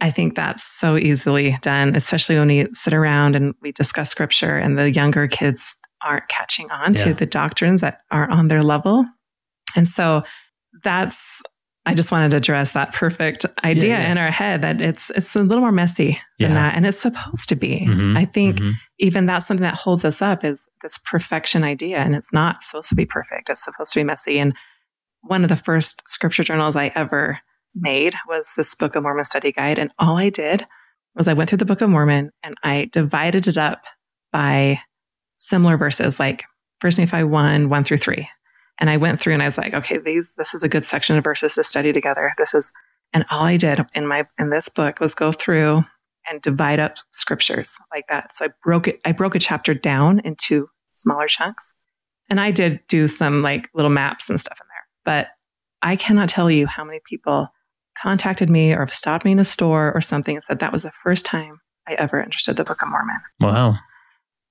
[0.00, 4.56] I think that's so easily done, especially when we sit around and we discuss scripture
[4.56, 7.04] and the younger kids aren't catching on yeah.
[7.04, 9.04] to the doctrines that are on their level.
[9.76, 10.22] And so
[10.82, 11.42] that's
[11.86, 14.10] I just wanted to address that perfect idea yeah.
[14.10, 16.54] in our head that it's it's a little more messy than Yeah.
[16.54, 17.86] that, and it's supposed to be.
[17.86, 18.74] Mhm, I think mhm.
[18.98, 22.90] even that's something that holds us up is this perfection idea, and it's not supposed
[22.90, 23.48] to be perfect.
[23.48, 24.38] It's supposed to be messy.
[24.38, 24.54] And
[25.22, 27.40] one of the first scripture journals I ever
[27.74, 30.66] made was this Book of Mormon study guide, and all I did
[31.16, 33.82] was I went through the Book of Mormon and I divided it up
[34.32, 34.80] by
[35.38, 36.44] similar verses, like
[36.80, 38.28] First Nephi one one through three.
[38.80, 41.16] And I went through and I was like, okay, these this is a good section
[41.16, 42.32] of verses to study together.
[42.38, 42.72] This is
[43.12, 45.84] and all I did in my in this book was go through
[46.28, 48.34] and divide up scriptures like that.
[48.34, 51.74] So I broke it I broke a chapter down into smaller chunks.
[52.28, 54.86] And I did do some like little maps and stuff in there.
[55.04, 55.28] But
[55.82, 57.48] I cannot tell you how many people
[58.00, 60.84] contacted me or have stopped me in a store or something and said that was
[60.84, 63.16] the first time I ever understood the Book of Mormon.
[63.40, 63.74] Wow.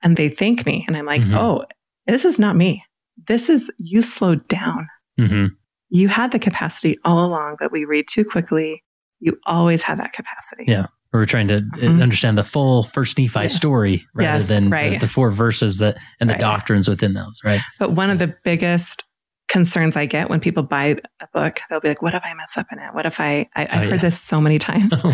[0.03, 0.83] And they thank me.
[0.87, 1.35] And I'm like, Mhm.
[1.35, 1.65] oh,
[2.05, 2.83] this is not me.
[3.27, 4.87] This is you slowed down.
[5.17, 5.47] hmm
[5.89, 8.83] You had the capacity all along, but we read too quickly.
[9.19, 10.65] You always had that capacity.
[10.67, 10.85] Yeah.
[11.11, 12.01] We're trying to uh, Mhm.
[12.03, 13.47] understand the full First Nephi Yeah.
[13.47, 14.99] story rather Yes, than the- right.
[14.99, 16.39] the, four verses that and the Right.
[16.39, 17.59] doctrines within those, right?
[17.79, 19.03] But one of the biggest
[19.47, 22.55] concerns I get when people buy a book, they'll be like, what if I mess
[22.55, 22.93] up in it?
[22.93, 23.97] What if I, I I've Oh, heard yeah.
[23.97, 24.93] this so many times.
[25.03, 25.13] Oh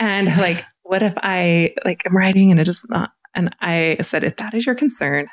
[0.00, 3.12] and like, what if I like I'm writing and it is not?
[3.32, 5.28] And I said, if that is your concern,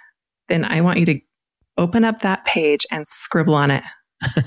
[0.49, 1.19] then I want you to
[1.77, 3.83] open up that page and scribble on it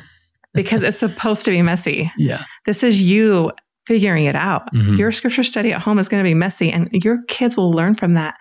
[0.55, 2.11] because it's supposed to be messy.
[2.19, 2.45] Yeah.
[2.67, 3.53] This is you
[3.87, 4.73] figuring it out.
[4.75, 4.99] Mhm.
[4.99, 7.95] Your scripture study at home is going to be messy, and your kids will learn
[7.95, 8.35] from that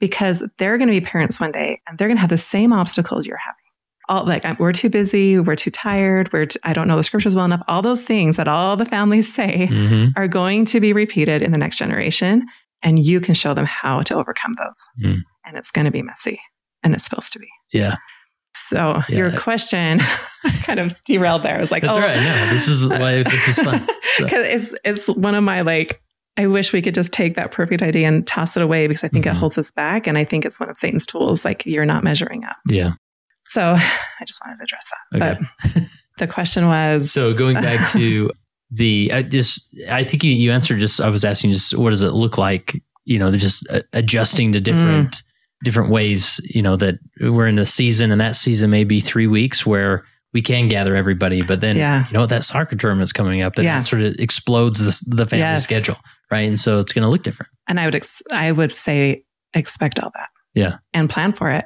[0.00, 2.72] because they're going to be parents one day and they're going to have the same
[2.72, 3.56] obstacles you're having.
[4.08, 7.34] All like we're too busy, we're too tired, we're t- I don't know the scriptures
[7.34, 7.62] well enough.
[7.68, 10.10] All those things that all the families say Mhm.
[10.16, 12.46] are going to be repeated in the next generation,
[12.82, 14.88] and you can show them how to overcome those.
[15.10, 15.22] Mm.
[15.46, 16.38] And it's going to be messy,
[16.82, 17.48] and it's supposed to be.
[17.72, 17.96] Yeah.
[18.56, 19.16] So Yeah.
[19.16, 20.00] your question
[20.62, 21.56] kind of derailed there.
[21.56, 22.16] I was like, That's oh, right.
[22.16, 23.86] No, this is why this is fun.
[24.16, 26.00] So- because it's it's one of my like
[26.36, 29.08] I wish we could just take that perfect idea and toss it away because I
[29.08, 29.30] think Mhm.
[29.32, 32.02] it holds us back and I think it's one of Satan's tools like you're not
[32.04, 32.56] measuring up.
[32.68, 32.92] Yeah.
[33.42, 33.72] So
[34.20, 35.34] I just wanted to address that.
[35.34, 35.46] Okay.
[35.74, 35.82] But
[36.18, 38.30] the question was So going back to
[38.70, 42.02] the, I just, I think you, you answered just, I was asking just what does
[42.02, 45.22] it look like, you know, just adjusting to different,
[45.64, 49.26] different ways, you know, that we're in a season and that season may be three
[49.26, 52.06] weeks where we can gather everybody, but then, Yeah.
[52.06, 53.80] you know, that soccer tournament's coming up and Yeah.
[53.80, 55.64] it sort of explodes the, the family Yes.
[55.64, 55.96] schedule.
[56.30, 56.46] Right.
[56.48, 57.50] And so it's going to look different.
[57.68, 59.24] and I would ex- I would say
[59.54, 60.28] expect all that.
[60.54, 60.76] Yeah.
[60.92, 61.64] And plan for it.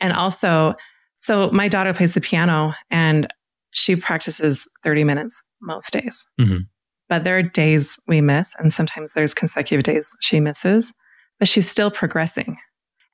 [0.00, 0.74] And also
[1.16, 3.26] so my daughter plays the piano and
[3.72, 6.24] she practices 30 minutes most days.
[6.40, 6.60] Mhm.
[7.08, 10.92] But there are days we miss and sometimes there's consecutive days she misses,
[11.38, 12.56] but she's still progressing.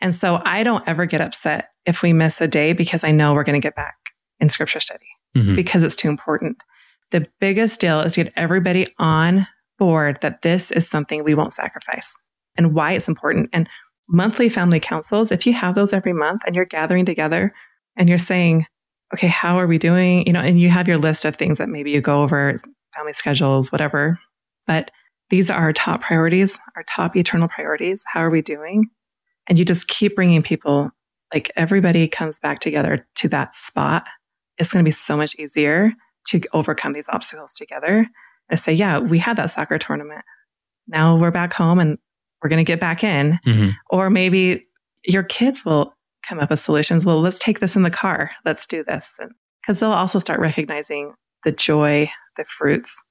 [0.03, 3.33] And so I don't ever get upset if we miss a day because I know
[3.33, 3.95] we're going to get back
[4.41, 5.57] in scripture study Mhm.
[5.57, 6.63] because it's too important.
[7.11, 9.47] The biggest deal is to get everybody on
[9.79, 12.17] board that this is something we won't sacrifice
[12.57, 13.49] and why it's important.
[13.53, 13.69] And
[14.09, 17.55] monthly family councils, if you have those every month and you're gathering together
[17.97, 18.67] and you're saying,
[19.15, 20.27] okay, how are we doing?
[20.27, 22.57] You know, and you have your list of things that maybe you go over,
[22.95, 24.19] family schedules, whatever.
[24.67, 24.91] But
[25.31, 28.05] these are our top priorities, our top eternal priorities.
[28.13, 28.91] How are we doing?
[29.49, 30.91] And you just keep bringing people,
[31.33, 34.05] like everybody comes back together to that spot.
[34.59, 35.93] It's going to be so much easier
[36.29, 38.07] to overcome these obstacles together
[38.49, 40.25] and say, yeah, we had that soccer tournament.
[40.87, 41.99] Now we're back home and
[42.43, 43.39] we're going to get back in.
[43.47, 43.73] Mhm.
[43.91, 44.67] Or maybe
[45.05, 45.95] your kids will
[46.27, 47.05] come up with solutions.
[47.05, 48.31] Well, let's take this in the car.
[48.45, 49.19] Let's do this.
[49.61, 53.03] Because they'll also start recognizing the joy, the fruits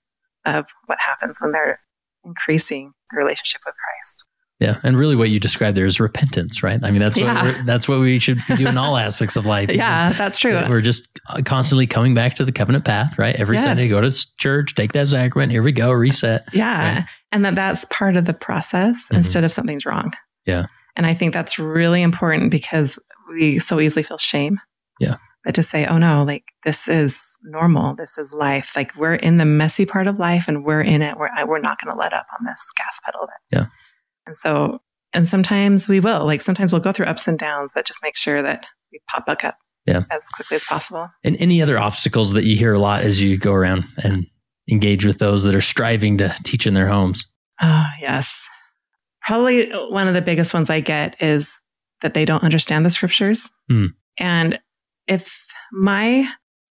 [0.46, 1.82] of what happens when they're
[2.24, 4.26] increasing the relationship with Christ.
[4.62, 4.78] Yeah.
[4.84, 6.80] And really what you described there is repentance, right?
[6.84, 7.34] I mean, that's Yeah.
[7.34, 9.70] what we're, that's what we should be doing in all aspects of life.
[9.74, 10.54] Yeah, that's true.
[10.70, 11.10] We're just
[11.46, 13.36] constantly coming back to the covenant path, right?
[13.36, 13.66] Every Yes.
[13.66, 15.52] Sunday, go to church, take that sacrament.
[15.52, 16.46] Here we go, reset.
[16.54, 16.96] Yeah.
[16.98, 17.06] Right.
[17.32, 19.18] And that that's part of the process Mhm.
[19.18, 20.14] instead of something's wrong.
[20.46, 20.68] Yeah.
[20.96, 23.00] And I think that's really important because
[23.32, 24.60] we so easily feel shame.
[25.00, 25.16] Yeah.
[25.44, 27.96] But to say, oh no, like this is normal.
[27.96, 28.74] This is life.
[28.76, 31.18] Like we're in the messy part of life and we're in it.
[31.18, 33.24] We're, we're not going to let up on this gas pedal.
[33.24, 33.56] it.
[33.56, 33.66] Yeah.
[34.32, 34.80] And so,
[35.12, 38.16] and sometimes we will, like sometimes we'll go through ups and downs, but just make
[38.16, 40.04] sure that we pop back up Yeah.
[40.10, 41.10] as quickly as possible.
[41.26, 44.26] And any other obstacles that you hear a lot as you go around and
[44.72, 47.28] engage with those that are striving to teach in their homes?
[47.62, 48.34] Oh, yes.
[49.22, 51.52] Probably one of the biggest ones I get is
[52.02, 53.50] that they don't understand the scriptures.
[53.70, 53.88] Hmm.
[54.18, 54.60] And
[55.08, 56.26] if my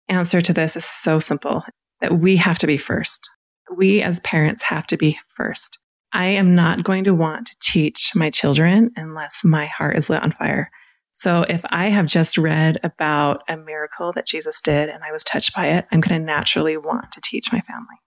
[0.09, 1.63] answer to this is so simple
[1.99, 3.29] that we have to be first,
[3.77, 5.77] we as parents have to be first.
[6.13, 10.23] I am not going to want to teach my children unless my heart is lit
[10.23, 10.71] on fire.
[11.13, 15.23] So if I have just read about a miracle that Jesus did and I was
[15.23, 17.97] touched by it, I'm going to naturally want to teach my family.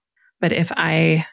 [0.40, 1.26] But if I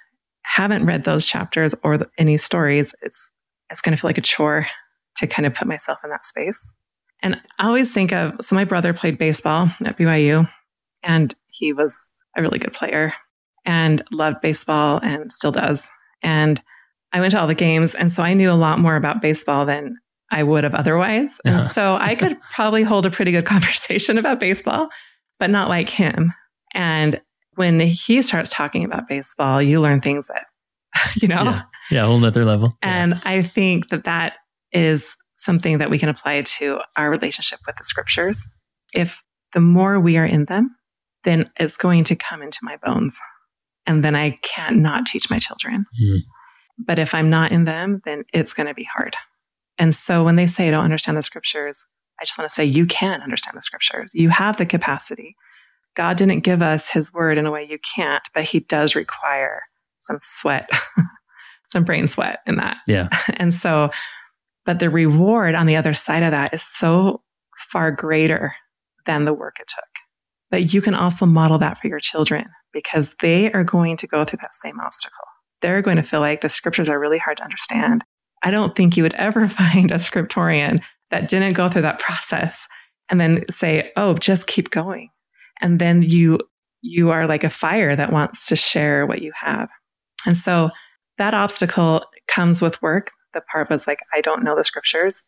[0.43, 3.31] haven't read those chapters or the, any stories, it's
[3.69, 4.67] it's going to feel like a chore
[5.15, 6.75] to kind of put myself in that space.
[7.21, 10.49] And I always think of so my brother played baseball at BYU
[11.03, 13.13] and he was a really good player
[13.65, 15.89] and loved baseball and still does.
[16.21, 16.61] And
[17.11, 17.95] I went to all the games.
[17.95, 19.97] And so I knew a lot more about baseball than
[20.31, 21.41] I would have otherwise.
[21.43, 21.67] And uh-huh.
[21.67, 24.89] so I could probably hold a pretty good conversation about baseball,
[25.39, 26.33] but not like him.
[26.73, 27.21] And
[27.55, 30.45] when he starts talking about baseball, you learn things that,
[31.21, 32.73] you know, yeah, yeah a whole nother level.
[32.81, 33.21] And yeah.
[33.25, 34.35] I think that that
[34.71, 38.47] is something that we can apply to our relationship with the scriptures.
[38.93, 39.21] If
[39.53, 40.75] the more we are in them,
[41.23, 43.19] then it's going to come into my bones.
[43.91, 45.85] And then I can't not teach my children.
[46.01, 46.19] Mm.
[46.79, 49.15] But if I'm not in them, then it's going to be hard.
[49.77, 51.85] And so when they say, I don't understand the scriptures,
[52.19, 54.15] I just want to say, you can understand the scriptures.
[54.15, 55.35] You have the capacity.
[55.95, 59.63] God didn't give us his word in a way you can't, but he does require
[59.99, 60.69] some sweat,
[61.67, 62.77] some brain sweat in that.
[62.87, 63.09] Yeah.
[63.35, 63.91] and so,
[64.65, 67.23] but the reward on the other side of that is so
[67.69, 68.55] far greater
[69.05, 69.83] than the work it took.
[70.51, 74.23] But you can also model that for your children because they are going to go
[74.23, 75.25] through that same obstacle
[75.61, 78.03] they're going to feel like the scriptures are really hard to understand.
[78.43, 82.67] I don't think you would ever find a scriptorian that didn't go through that process
[83.09, 85.09] and then say, "Oh, just keep going."
[85.61, 86.39] And then you
[86.81, 89.69] you are like a fire that wants to share what you have.
[90.25, 90.71] And so
[91.19, 93.11] that obstacle comes with work.
[93.33, 95.23] The part was like, I don't know the scriptures,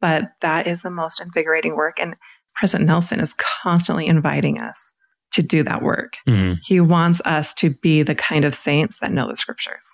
[0.00, 1.98] but that is the most invigorating work.
[2.00, 2.16] And
[2.54, 4.94] President Nelson is constantly inviting us
[5.32, 6.16] to do that work.
[6.28, 6.54] Mm-hmm.
[6.62, 9.86] He wants us to be the kind of saints that know the scriptures.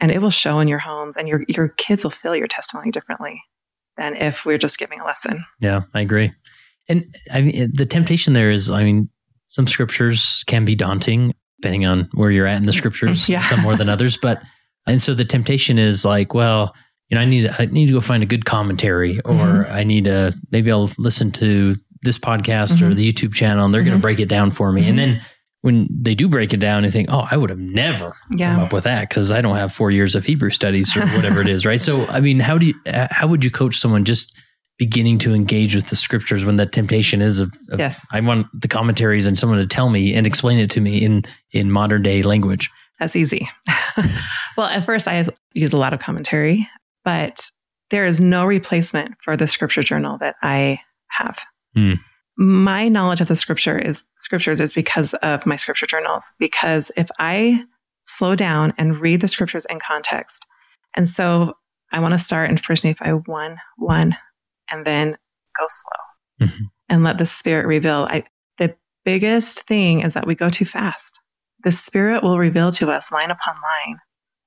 [0.00, 2.90] And it will show in your homes and your your kids will feel your testimony
[2.90, 3.40] differently
[3.96, 5.44] than if we're just giving a lesson.
[5.60, 6.32] Yeah, I agree.
[6.88, 9.08] And I mean the temptation there is I mean
[9.46, 13.40] some scriptures can be daunting depending on where you're at in the scriptures, yeah.
[13.42, 14.42] some more than others, but
[14.86, 16.74] and so the temptation is like, well,
[17.08, 19.72] you know, I need I need to go find a good commentary, or mm-hmm.
[19.72, 22.90] I need to maybe I'll listen to this podcast mm-hmm.
[22.90, 23.90] or the YouTube channel and they're mm-hmm.
[23.90, 24.82] going to break it down for me.
[24.82, 24.90] Mm-hmm.
[24.90, 25.22] And then
[25.62, 28.54] when they do break it down, and think, oh, I would have never yeah.
[28.54, 31.40] come up with that because I don't have four years of Hebrew studies or whatever
[31.40, 31.80] it is, right?
[31.80, 34.36] So, I mean, how do you, how would you coach someone just
[34.78, 38.04] beginning to engage with the scriptures when the temptation is of, of yes.
[38.12, 41.24] I want the commentaries and someone to tell me and explain it to me in
[41.52, 42.68] in modern day language?
[42.98, 43.48] That's easy.
[44.56, 46.68] well, at first I use a lot of commentary,
[47.04, 47.48] but
[47.90, 51.38] there is no replacement for the scripture journal that I have.
[51.76, 51.98] Mm.
[52.36, 56.32] My knowledge of the scripture is scriptures is because of my scripture journals.
[56.38, 57.64] Because if I
[58.00, 60.46] slow down and read the scriptures in context,
[60.94, 61.54] and so
[61.92, 64.16] I want to start in First Nephi 1 1
[64.70, 65.16] and then
[65.58, 66.64] go slow mm-hmm.
[66.88, 68.06] and let the Spirit reveal.
[68.08, 68.24] I,
[68.58, 71.20] the biggest thing is that we go too fast.
[71.62, 73.98] The Spirit will reveal to us line upon line.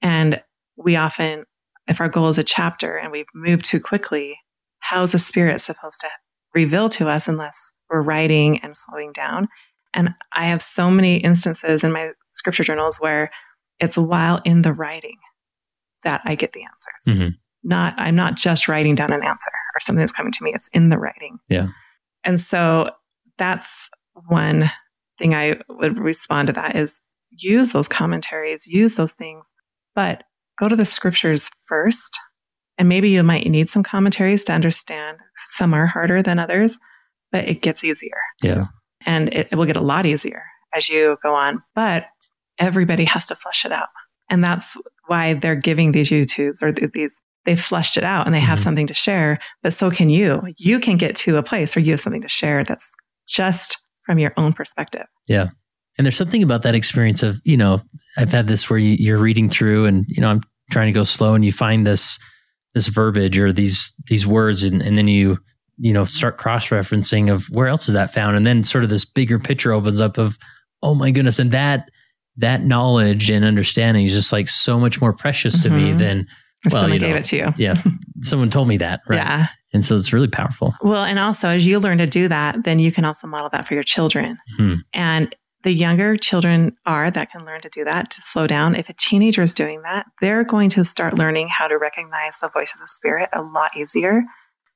[0.02, 0.44] And
[0.76, 1.46] we often,
[1.88, 4.38] if our goal is a chapter and we move too quickly,
[4.80, 6.08] how's the Spirit supposed to
[6.56, 9.48] reveal to us unless we're writing and slowing down.
[9.94, 13.30] And I have so many instances in my scripture journals where
[13.80, 15.18] it's while in the writing
[16.04, 17.18] that I get the answers.
[17.18, 17.36] Mm-hmm.
[17.64, 20.52] Not, I'm not just writing down an answer or something that's coming to me.
[20.54, 21.40] It's in the writing.
[21.50, 21.68] Yeah.
[22.24, 22.92] And so
[23.38, 23.90] that's
[24.28, 24.70] one
[25.18, 29.54] thing I would respond to that is use those commentaries, use those things,
[29.94, 30.24] but
[30.58, 32.18] go to the scriptures first
[32.78, 35.18] and maybe you might need some commentaries to understand.
[35.36, 36.78] Some are harder than others,
[37.32, 38.18] but it gets easier.
[38.44, 38.66] Yeah.
[39.06, 41.64] And it, it will get a lot easier as you go on.
[41.74, 42.06] But
[42.60, 43.90] everybody has to flesh it out.
[44.30, 48.40] And that's why they're giving these YouTubes or these, they've fleshed it out and they
[48.40, 48.64] have mm-hmm.
[48.64, 49.40] something to share.
[49.62, 50.42] But so can you.
[50.58, 52.92] You can get to a place where you have something to share that's
[53.28, 55.06] just from your own perspective.
[55.28, 55.50] Yeah.
[55.98, 57.80] And there's something about that experience of, you know,
[58.18, 61.04] I've had this where you, you're reading through and, you know, I'm trying to go
[61.04, 62.20] slow and you find this
[62.76, 65.40] this verbiage or these these words and, and then you
[65.80, 69.06] you know start cross-referencing of where else is that found and then sort of this
[69.06, 70.38] bigger picture opens up of
[70.84, 71.90] oh my goodness and that
[72.38, 75.78] that knowledge and understanding is just like so much more precious to mm-hmm.
[75.78, 76.28] me than
[76.66, 77.54] well, someone you know, gave it to you.
[77.58, 77.82] yeah.
[78.22, 79.02] Someone told me that.
[79.08, 79.18] Right.
[79.18, 79.48] Yeah.
[79.74, 80.74] And so it's really powerful.
[80.82, 83.68] Well, and also as you learn to do that, then you can also model that
[83.68, 84.38] for your children.
[84.60, 84.76] Mm-hmm.
[84.94, 85.36] And
[85.66, 88.76] the younger children are that can learn to do that, to slow down.
[88.76, 92.50] If a teenager is doing that, they're going to start learning how to recognize the
[92.50, 94.22] voice of the Spirit a lot easier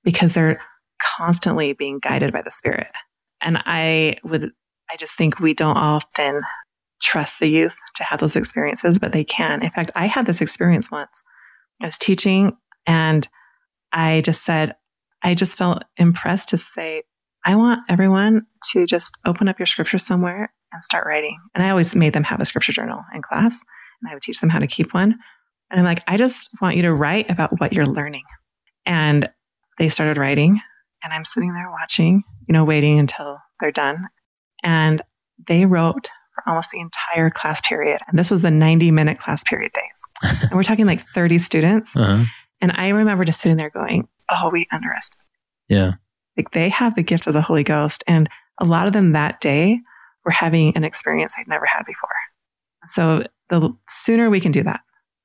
[0.04, 0.60] because they're
[1.00, 2.88] constantly being guided by the Spirit.
[3.40, 4.52] And I would,
[4.92, 6.42] I just think we don't often
[7.00, 9.62] trust the youth to have those experiences, but they can.
[9.62, 11.24] In fact, I had this experience once.
[11.80, 13.28] I was teaching and
[13.94, 14.76] I just said,
[15.22, 17.04] I just felt impressed to say,
[17.46, 21.38] I want everyone to just open up your scripture somewhere and start writing.
[21.56, 23.62] And I always made them have a scripture journal in class
[24.02, 25.18] and I would teach them how to keep one.
[25.72, 28.24] And I'm like, I just want you to write about what you're learning.
[28.86, 29.30] And
[29.78, 30.60] they started writing
[31.04, 34.10] and I'm sitting there watching, you know, waiting until they're done.
[34.64, 35.02] And
[35.48, 38.02] they wrote for almost the entire class period.
[38.08, 40.42] And this was the 90 minute class period days.
[40.42, 41.96] and we're talking like 30 students.
[41.96, 42.26] Uh-huh.
[42.62, 45.26] And I remember just sitting there going, oh, we underestimated.
[45.70, 45.94] Yeah.
[46.40, 48.02] Like they have the gift of the Holy Ghost.
[48.08, 48.30] And
[48.60, 49.82] a lot of them that day
[50.24, 52.10] were having an experience they'd never had before.
[52.88, 54.80] So the sooner we can do that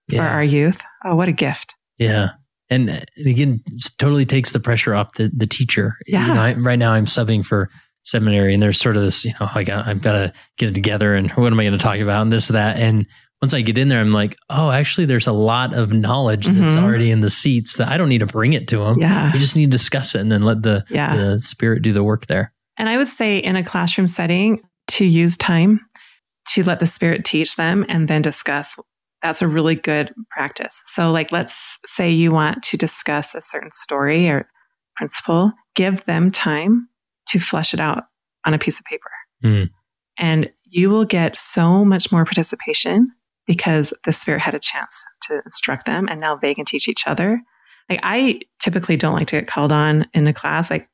[0.09, 0.19] yeah.
[0.19, 1.77] for our youth, oh, what a gift.
[1.99, 2.31] Yeah.
[2.69, 3.63] And uh, again,
[3.99, 5.93] totally takes the pressure off the, the teacher.
[6.09, 6.27] Yeah.
[6.27, 7.71] You know, I, right now I'm subbing for
[8.03, 11.15] seminary and there's sort of this, you know, like I've got to get it together
[11.15, 12.77] and what am I going to talk about and this, that.
[12.77, 13.07] And
[13.45, 16.73] once I get in there, I'm like, oh, actually, there's a lot of knowledge that's
[16.73, 16.83] mm-hmm.
[16.83, 18.99] already in the seats that I don't need to bring it to them.
[18.99, 19.31] Yeah.
[19.35, 21.15] We just need to discuss it and then let the, yeah.
[21.15, 22.55] the spirit do the work there.
[22.79, 25.79] And I would say in a classroom setting to use time
[26.53, 28.79] to let the spirit teach them and then discuss.
[29.21, 30.81] That's a really good practice.
[30.85, 34.49] So, like, let's say you want to discuss a certain story or
[34.97, 36.89] principle, give them time
[37.27, 38.05] to flesh it out
[38.47, 39.11] on a piece of paper.
[39.45, 39.69] Mm.
[40.19, 43.11] And you will get so much more participation
[43.47, 47.07] because the spirit had a chance to instruct them and now they can teach each
[47.07, 47.41] other.
[47.89, 50.71] Like I typically don't like to get called on in a class.
[50.71, 50.89] Like,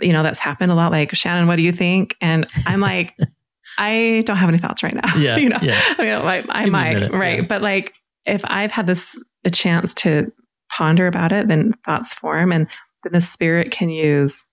[0.00, 0.92] you know, that's happened a lot.
[0.92, 2.16] Like, Shannon, what do you think?
[2.20, 3.16] And I'm like,
[3.78, 5.16] I don't have any thoughts right now.
[5.16, 5.36] Yeah.
[5.36, 5.80] you know, yeah.
[5.98, 7.38] I mean, I, I might, right.
[7.38, 7.46] Yeah.
[7.46, 7.94] But like,
[8.24, 10.32] if I've had this, a chance to
[10.70, 12.66] ponder about it, then thoughts form and
[13.02, 14.48] then the spirit can use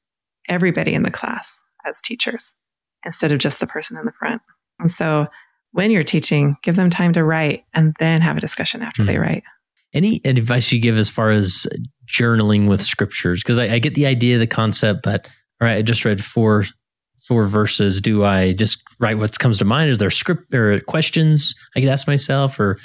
[0.47, 2.55] everybody in the class as teachers
[3.05, 4.41] instead of just the person in the front.
[4.79, 5.27] And so
[5.73, 9.07] when you're teaching, give them time to write and then have a discussion after mm.
[9.07, 9.21] they hmm.
[9.21, 9.43] write.
[9.93, 11.67] Any advice you give as far as
[12.07, 13.43] journaling with scriptures?
[13.43, 15.27] Because I, I, get the idea, the concept, but
[15.61, 16.65] all right, I just read four
[17.27, 18.01] four verses.
[18.01, 19.89] Do I just write what comes to mind?
[19.89, 22.77] Is there script or questions I could ask myself, or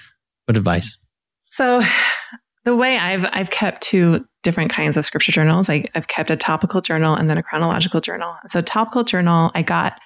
[0.45, 0.99] what advice?
[1.45, 1.83] So,
[2.65, 5.69] the way I've I've kept two different kinds of scripture journals.
[5.69, 8.37] I, I've kept a topical journal and then a chronological journal.
[8.47, 9.99] So, topical journal I got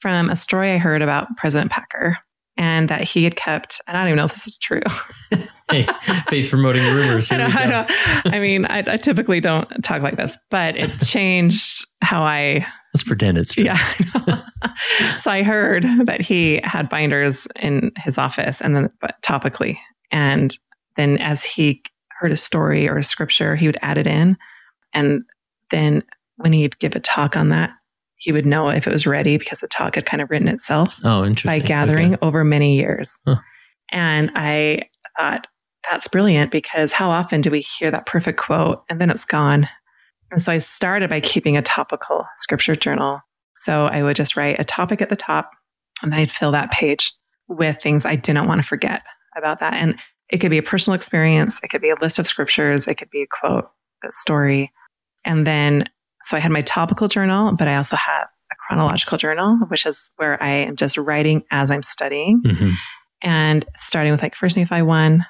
[0.00, 2.18] from a story I heard about President Packer
[2.58, 4.82] and that he had kept, and I don't even know if this is true.
[5.70, 5.86] hey,
[6.26, 7.28] faith promoting rumors.
[7.28, 7.86] Here I, know, I, know.
[8.36, 12.66] I mean, I, I, typically don't talk like this, but it changed how I.
[12.92, 13.64] Let's pretend it's true.
[13.64, 13.78] Yeah.
[13.78, 19.78] I so I heard that he had binders in his office and then but topically.
[20.10, 20.58] And
[20.96, 21.82] then as he
[22.18, 24.36] heard a story or a scripture, he would add it in.
[24.94, 25.22] And
[25.70, 26.02] then
[26.36, 27.70] when he'd give a talk on that,
[28.18, 31.00] he would know if it was ready because the talk had kind of written itself.
[31.04, 31.60] Oh, interesting.
[31.60, 32.26] By gathering okay.
[32.26, 33.18] over many years.
[33.26, 33.36] Huh.
[33.90, 34.82] And I
[35.16, 35.46] thought,
[35.90, 39.68] that's brilliant because how often do we hear that perfect quote and then it's gone?
[40.30, 43.20] And so I started by keeping a topical scripture journal.
[43.56, 45.50] So I would just write a topic at the top
[46.02, 47.14] and then I'd fill that page
[47.48, 49.02] with things I didn't want to forget
[49.36, 49.74] about that.
[49.74, 49.98] And
[50.28, 53.10] it could be a personal experience, it could be a list of scriptures, it could
[53.10, 53.70] be a quote,
[54.04, 54.70] a story.
[55.24, 55.84] And then
[56.28, 60.10] so I had my topical journal, but I also have a chronological journal, which is
[60.16, 62.42] where I am just writing as I'm studying.
[62.42, 62.70] Mm-hmm.
[63.22, 65.24] And starting with like First Nephi 1, and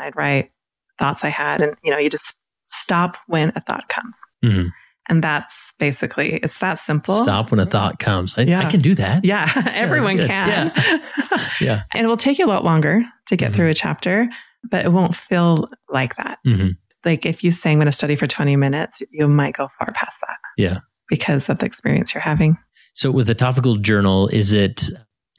[0.00, 0.50] I'd write
[0.98, 1.60] thoughts I had.
[1.60, 4.18] And, you know, you just stop when a thought comes.
[4.44, 4.70] Mm-hmm.
[5.08, 7.22] And that's basically, it's that simple.
[7.22, 8.36] Stop when a thought comes.
[8.36, 8.58] I, yeah.
[8.58, 9.24] I can do that.
[9.24, 10.72] Yeah, everyone yeah, can.
[10.74, 11.48] Yeah.
[11.60, 11.82] yeah.
[11.94, 13.56] And it will take you a lot longer to get mm-hmm.
[13.56, 14.28] through a chapter,
[14.68, 16.40] but it won't feel like that.
[16.44, 16.70] Mm-hmm
[17.04, 19.92] like if you say I'm going to study for 20 minutes, you might go far
[19.92, 20.36] past that.
[20.56, 20.78] Yeah.
[21.08, 22.56] Because of the experience you're having.
[22.92, 24.84] So with a topical journal, is it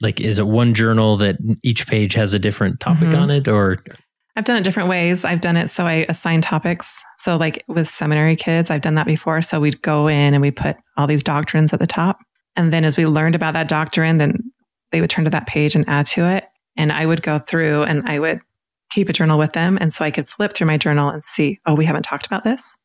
[0.00, 3.20] like is it one journal that each page has a different topic mm-hmm.
[3.20, 3.78] on it or
[4.34, 5.24] I've done it different ways.
[5.24, 7.02] I've done it so I assign topics.
[7.18, 9.42] So like with seminary kids, I've done that before.
[9.42, 12.18] So we'd go in and we put all these doctrines at the top.
[12.56, 14.38] And then as we learned about that doctrine, then
[14.90, 16.44] they would turn to that page and add to it.
[16.76, 18.40] And I would go through and I would
[18.92, 19.78] keep a journal with them.
[19.80, 22.44] And so I could flip through my journal and see, oh, we haven't talked about
[22.44, 22.78] this.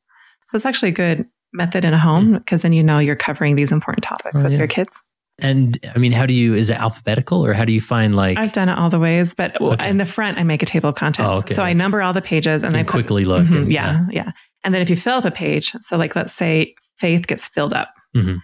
[0.46, 3.56] So it's actually a good method in a home because then you know you're covering
[3.56, 4.60] these important topics oh, with yeah.
[4.60, 5.04] your kids.
[5.40, 8.38] And I mean, how do you, is it alphabetical or how do you find like?
[8.38, 9.88] I've done it all the ways, but okay.
[9.88, 11.30] in the front, I make a table of contents.
[11.30, 11.54] Oh, okay.
[11.54, 13.46] So I number all the pages and I put, quickly look.
[13.46, 14.32] Mm-hmm, and, yeah, yeah, yeah.
[14.64, 17.74] And then if you fill up a page, so like let's say faith gets filled
[17.74, 18.38] up mm-hmm.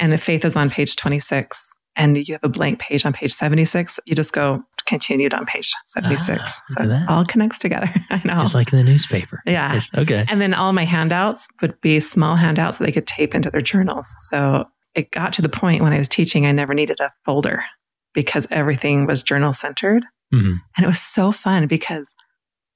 [0.00, 3.32] and the faith is on page 26 and you have a blank page on page
[3.32, 6.42] 76, you just go continued on page 76.
[6.42, 7.88] Ah, so all connects together.
[8.10, 8.38] I know.
[8.40, 9.40] Just like in the newspaper.
[9.46, 9.72] Yeah.
[9.74, 9.90] Yes.
[9.96, 10.24] Okay.
[10.28, 13.62] And then all my handouts would be small handouts that they could tape into their
[13.62, 14.14] journals.
[14.18, 17.64] So it got to the point when I was teaching, I never needed a folder
[18.12, 20.04] because everything was journal centered.
[20.34, 20.54] Mm-hmm.
[20.76, 22.14] And it was so fun because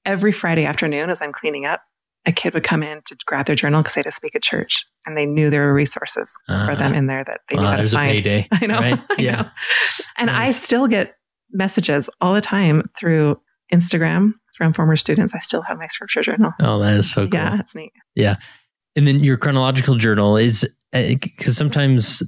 [0.05, 1.81] every Friday afternoon, as I'm cleaning up,
[2.27, 4.41] a kid would come in to grab their journal because they had to speak at
[4.41, 6.97] church and they knew there were resources uh, for them Uh-huh.
[6.99, 8.11] in there that they well, knew how to there's a find.
[8.15, 8.47] payday.
[8.51, 8.79] I know.
[8.79, 8.99] Right?
[9.11, 9.41] I Yeah.
[9.43, 9.49] know.
[10.17, 11.13] And I still get
[11.55, 13.39] messages all the time through
[13.73, 15.33] Instagram from former students.
[15.33, 16.51] I still have my scripture journal.
[16.61, 17.33] Oh, that is so cool.
[17.39, 17.91] Yeah, it's neat.
[18.15, 18.35] Yeah.
[18.95, 22.21] And then your chronological journal is because sometimes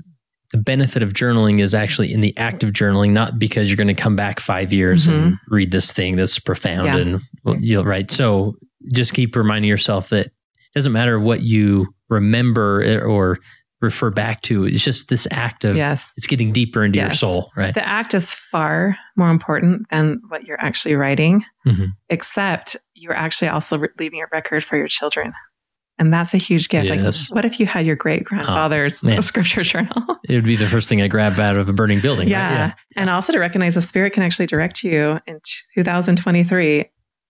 [0.51, 3.87] the benefit of journaling is actually in the act of journaling, not because you're going
[3.87, 6.97] to come back five years and read this thing that's profound Yeah.
[6.97, 8.09] and well, you'll right.
[8.11, 8.55] So
[8.93, 10.31] just keep reminding yourself that it
[10.75, 13.39] doesn't matter what you remember eh, or
[13.81, 14.65] refer back to.
[14.65, 16.11] It's just this act of Yes.
[16.17, 17.73] it's getting deeper into your soul, right?
[17.73, 21.89] The act is far more important than what you're actually writing, Mhm.
[22.09, 25.33] except you're actually also re- leaving a record for your children.
[25.99, 26.85] And that's a huge gift.
[26.87, 26.99] Yes.
[27.01, 29.21] Oh, Like, what if you had your great grandfather's man.
[29.23, 30.03] scripture journal?
[30.29, 32.27] It would be the first thing I grab out of a burning building.
[32.27, 32.61] yeah.
[32.65, 32.73] Right?
[32.95, 35.39] And also to recognize the Spirit can actually direct you in
[35.73, 36.85] 2023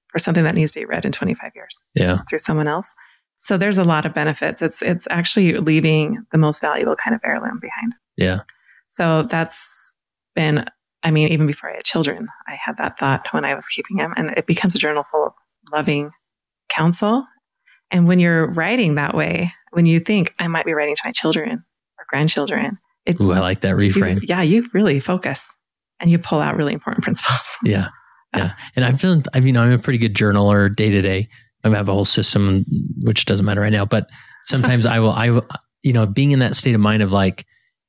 [0.09, 2.19] for something that needs to be read in 25 years Yeah.
[2.29, 2.93] through someone else.
[3.39, 4.61] So there's a lot of benefits.
[4.61, 7.93] It's it's actually leaving the most valuable kind of heirloom behind.
[8.17, 8.39] Yeah.
[8.87, 9.95] So that's
[10.35, 10.65] been,
[11.03, 13.97] I mean, even before I had children, I had that thought when I was keeping
[13.97, 14.13] them.
[14.17, 15.33] And it becomes a journal full of
[15.71, 16.11] loving
[16.69, 17.25] counsel.
[17.91, 21.11] And when you're writing that way, when you think I might be writing to my
[21.11, 21.63] children
[21.99, 24.19] or grandchildren, it, Ooh, I like that you- reframe.
[24.27, 25.55] yeah, you really focus
[25.99, 27.55] and you pull out really important principles.
[27.63, 27.89] Yeah.
[28.35, 28.53] Yeah.
[28.75, 31.29] And I've done, I mean, I'm a pretty good journaler day to day.
[31.63, 32.65] I have a whole system,
[33.01, 34.09] which doesn't matter right now, but
[34.43, 35.41] sometimes I will, I,
[35.83, 37.45] you know, being in that state of mind of like,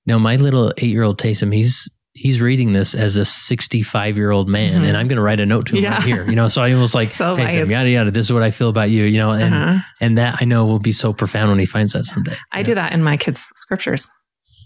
[0.07, 4.31] no, my little eight year old Taysom, he's, he's reading this as a 65 year
[4.33, 4.87] old man Mhm.
[4.89, 5.95] and I'm going to write a note to him Yeah.
[5.95, 6.49] right here, you know?
[6.49, 7.71] So I was like, So Taysom, wise.
[7.71, 9.79] yada, yada, this is what I feel about you, you know, and, Uh-huh.
[10.01, 12.37] and that I know will be so profound when he finds that someday.
[12.51, 14.09] I do that in my kids' scriptures.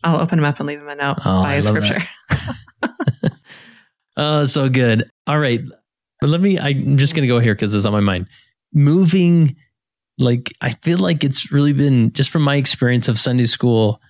[0.05, 1.99] I'll open them up and leave them a note Oh, by I a scripture.
[4.17, 5.09] Oh, so good.
[5.27, 5.61] All right.
[6.21, 8.27] But let me, I'm just going to go here because it's on my mind.
[8.73, 9.57] Moving,
[10.19, 14.01] like, I feel like it's really been just from my experience of Sunday school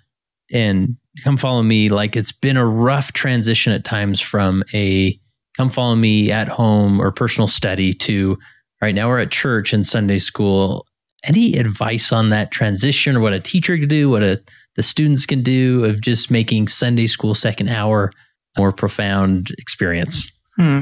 [0.53, 5.19] and come follow me, like, it's been a rough transition at times from a
[5.57, 8.39] come follow me at home or personal study to,
[8.81, 10.87] right now we're at church and Sunday school.
[11.25, 14.43] Any advice on that transition or what a teacher can do, what a,
[14.77, 18.11] the students can do of just making Sunday school second hour
[18.59, 20.31] more profound experience?
[20.57, 20.81] Hmm.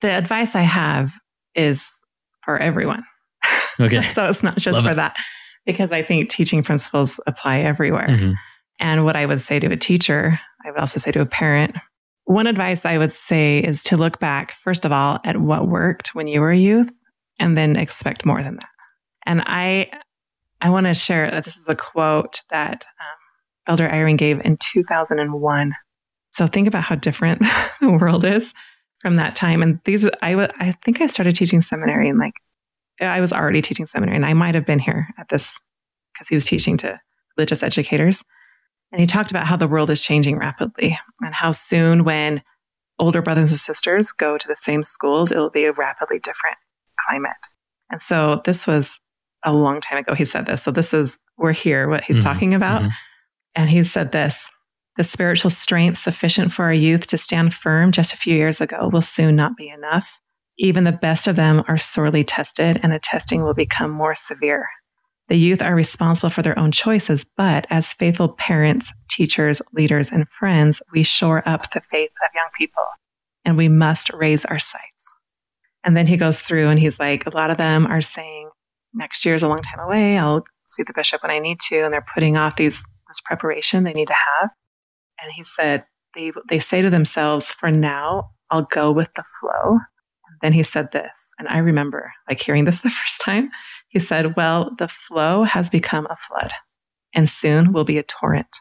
[0.00, 1.12] The advice I have
[1.54, 1.84] is
[2.42, 3.02] for everyone.
[3.80, 4.02] Okay.
[4.14, 4.94] so it's not just Love for it.
[4.96, 5.16] that,
[5.66, 8.08] because I think teaching principles apply everywhere.
[8.08, 8.34] Mhm.
[8.80, 11.76] And what I would say to a teacher, I would also say to a parent.
[12.24, 16.14] One advice I would say is to look back, first of all, at what worked
[16.14, 16.90] when you were a youth
[17.38, 18.68] and then expect more than that.
[19.26, 19.90] And I,
[20.60, 23.06] I want to share that this is a quote that um,
[23.66, 25.72] Elder Eyring gave in 2001.
[26.32, 27.42] So think about how different
[27.80, 28.52] the world is
[29.00, 29.62] from that time.
[29.62, 32.34] And these, I, wa- I think I started teaching seminary in like,
[33.00, 35.58] I was already teaching seminary and I might have been here at this
[36.12, 37.00] because he was teaching to
[37.36, 38.22] religious educators.
[38.92, 42.42] And he talked about how the world is changing rapidly and how soon, when
[42.98, 46.56] older brothers and sisters go to the same schools, it will be a rapidly different
[47.08, 47.32] climate.
[47.90, 49.00] And so this was
[49.44, 50.14] a long time ago.
[50.14, 50.62] He said this.
[50.62, 52.82] So this is, we're here, what he's Mhm, talking about.
[52.82, 52.92] mhm.
[53.56, 54.48] And he said this
[54.96, 58.88] the spiritual strength sufficient for our youth to stand firm just a few years ago
[58.92, 60.20] will soon not be enough.
[60.58, 64.68] Even the best of them are sorely tested, and the testing will become more severe.
[65.28, 70.28] The youth are responsible for their own choices, but as faithful parents, teachers, leaders, and
[70.28, 72.84] friends, we shore up the faith of young people
[73.44, 75.14] and we must raise our sights.
[75.82, 78.50] And then he goes through and he's like, a lot of them are saying,
[78.92, 80.18] next year is a long time away.
[80.18, 81.84] I'll see the bishop when I need to.
[81.84, 84.50] And they're putting off these, this preparation they need to have.
[85.22, 85.84] And he said,
[86.14, 89.78] they, they say to themselves, for now, I'll go with the flow.
[90.44, 93.50] And then he said this, and I remember like hearing this the first time.
[93.88, 96.52] He said, Well, the flow has become a flood
[97.14, 98.54] and soon will be a torrent.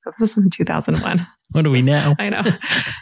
[0.00, 1.26] So this is in 2001.
[1.52, 2.14] What do we know?
[2.18, 2.44] I know.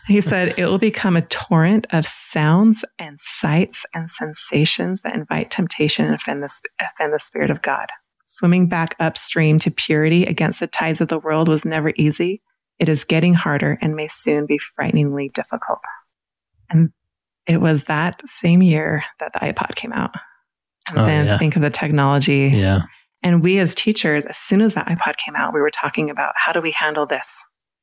[0.08, 5.52] He said, It will become a torrent of sounds and sights and sensations that invite
[5.52, 7.90] temptation and offend the, offend the Spirit of God.
[8.24, 12.42] Swimming back upstream to purity against the tides of the world was never easy.
[12.80, 15.82] It is getting harder and may soon be frighteningly difficult.
[16.68, 16.90] And
[17.46, 20.14] it was that same year that the iPod came out.
[20.90, 21.38] And Oh, then yeah.
[21.38, 22.48] think of the technology.
[22.52, 22.82] Yeah.
[23.22, 26.32] And we as teachers, as soon as the iPod came out, we were talking about
[26.36, 27.34] how do we handle this?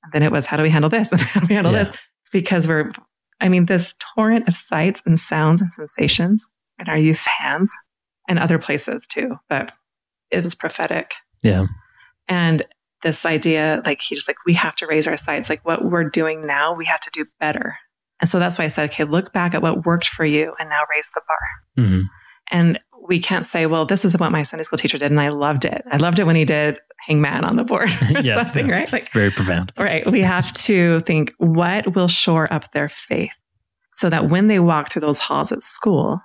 [0.03, 1.09] And then it was how do we handle this?
[1.11, 1.83] And how do we handle Yeah.
[1.85, 1.97] this?
[2.31, 2.91] Because we're,
[3.39, 6.45] I mean, this torrent of sights and sounds and sensations
[6.79, 7.71] in our youth's hands
[8.27, 9.37] and other places too.
[9.47, 9.71] But
[10.31, 11.13] it was prophetic.
[11.43, 11.65] Yeah.
[12.27, 12.63] And
[13.03, 15.49] this idea, like he just like, we have to raise our sights.
[15.49, 17.77] Like what we're doing now, we have to do better.
[18.19, 20.69] And so that's why I said, okay, look back at what worked for you and
[20.69, 21.85] now raise the bar.
[21.85, 22.03] Mhm.
[22.49, 25.29] And we can't say, well, this is what my Sunday school teacher did and I
[25.29, 25.83] loved it.
[25.91, 28.75] I loved it when he did hangman on the board or yeah, something, yeah.
[28.75, 28.91] right?
[28.91, 29.71] Like very profound.
[29.77, 30.09] Right.
[30.09, 33.37] We have to think what will shore up their faith
[33.91, 36.21] so that when they walk through those halls at school,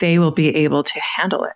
[0.00, 1.52] they will be able to handle it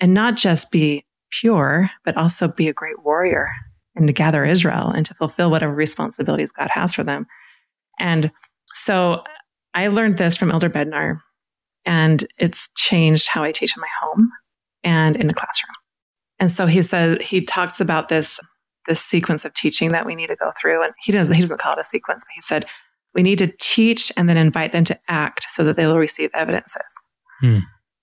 [0.00, 3.50] and not just be pure, but also be a great warrior
[3.94, 7.26] and to gather Israel and to fulfill whatever responsibilities God has for them.
[7.98, 8.30] And
[8.74, 9.24] so
[9.74, 11.20] I learned this from Elder Bednar,
[11.86, 14.30] and it's changed how I teach in my home
[14.84, 15.74] and in the classroom.
[16.38, 18.40] And so he says he talks about this
[18.88, 21.60] this sequence of teaching that we need to go through, and he doesn't he doesn't
[21.60, 22.66] call it a sequence, but he said
[23.14, 26.30] we need to teach and then invite them to act so that they will receive
[26.34, 26.82] evidences.
[27.40, 27.58] Hmm.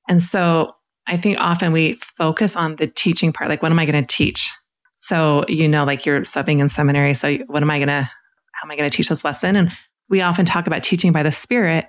[0.07, 0.76] And so
[1.07, 4.15] I think often we focus on the teaching part, like what am I going to
[4.15, 4.51] teach?
[4.95, 8.65] So you know, like you're subbing in seminary, so what am I going to how
[8.65, 9.55] am I going to teach this lesson?
[9.55, 9.72] And
[10.10, 11.86] we often talk about teaching by the Spirit.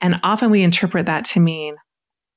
[0.00, 1.76] And often we interpret that to mean,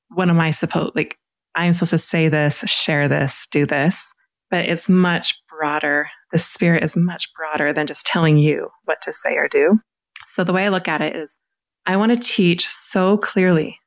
[0.08, 1.18] what am I supposed, like,
[1.54, 4.12] I'm supposed to say this, share this, do this.
[4.50, 6.08] But it's much broader.
[6.32, 9.80] The Spirit is much broader than just telling you what to say or do.
[10.26, 11.38] So the way I look at it is,
[11.86, 13.78] I want to teach so clearly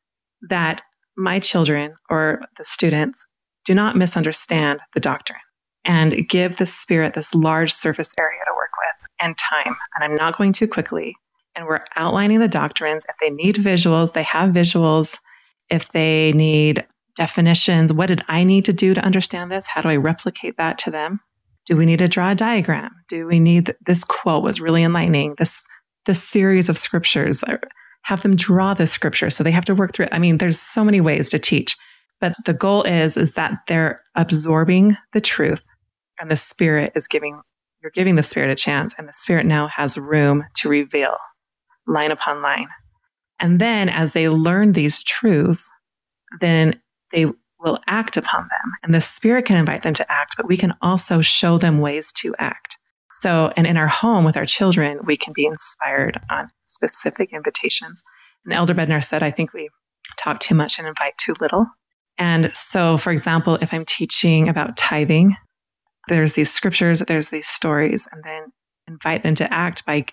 [0.50, 0.82] that
[1.18, 3.26] my children or the students
[3.66, 5.39] do not misunderstand the doctrine
[5.86, 9.76] and give the Spirit this large surface area to work with and time.
[9.95, 11.16] And I'm not going too quickly
[11.56, 13.06] and we're outlining the doctrines.
[13.10, 15.18] If they need visuals, they have visuals.
[15.70, 16.86] If they need
[17.16, 19.68] definitions, what did I need to do to understand this?
[19.68, 21.20] How do I replicate that to them?
[21.66, 22.91] Do we need to draw a diagram?
[23.08, 25.36] Do we need this quote was really enlightening?
[25.38, 25.64] This
[26.06, 27.43] this series of scriptures.
[28.04, 30.14] Have them draw the scripture so they have to work through it.
[30.14, 31.78] I mean, there's so many ways to teach,
[32.20, 35.64] but the goal is is that they're absorbing the truth
[36.20, 37.41] and the spirit is giving
[37.82, 41.16] you're giving the spirit a chance and the spirit now has room to reveal
[41.88, 42.68] line upon line.
[43.40, 45.70] And then as they learn these truths,
[46.42, 46.80] then
[47.12, 47.26] they
[47.60, 48.72] will act upon them.
[48.84, 52.12] And the Spirit can invite them to act, but we can also show them ways
[52.14, 52.78] to act.
[53.12, 58.04] So, and in our home with our children, we can be inspired on specific invitations.
[58.46, 59.70] And Elder Bednar said, I think we
[60.18, 61.66] talk too much and invite too little.
[62.18, 65.38] And so, for example, if I'm teaching about tithing,
[66.08, 68.52] there's these scriptures, there's these stories, and then
[68.88, 70.06] invite them to act by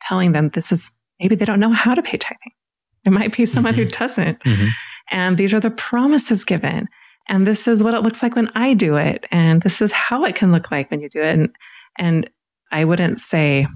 [0.00, 0.90] telling them this is
[1.22, 2.52] maybe they don't know how to pay tithing.
[3.04, 3.82] There might be someone mm-hmm.
[3.82, 4.40] who doesn't.
[4.40, 4.66] Mm-hmm.
[5.10, 6.88] And these are the promises given.
[7.28, 9.26] And this is what it looks like when I do it.
[9.30, 11.38] And this is how it can look like when you do it.
[11.38, 11.48] And,
[11.96, 12.30] and
[12.70, 13.66] I wouldn't say,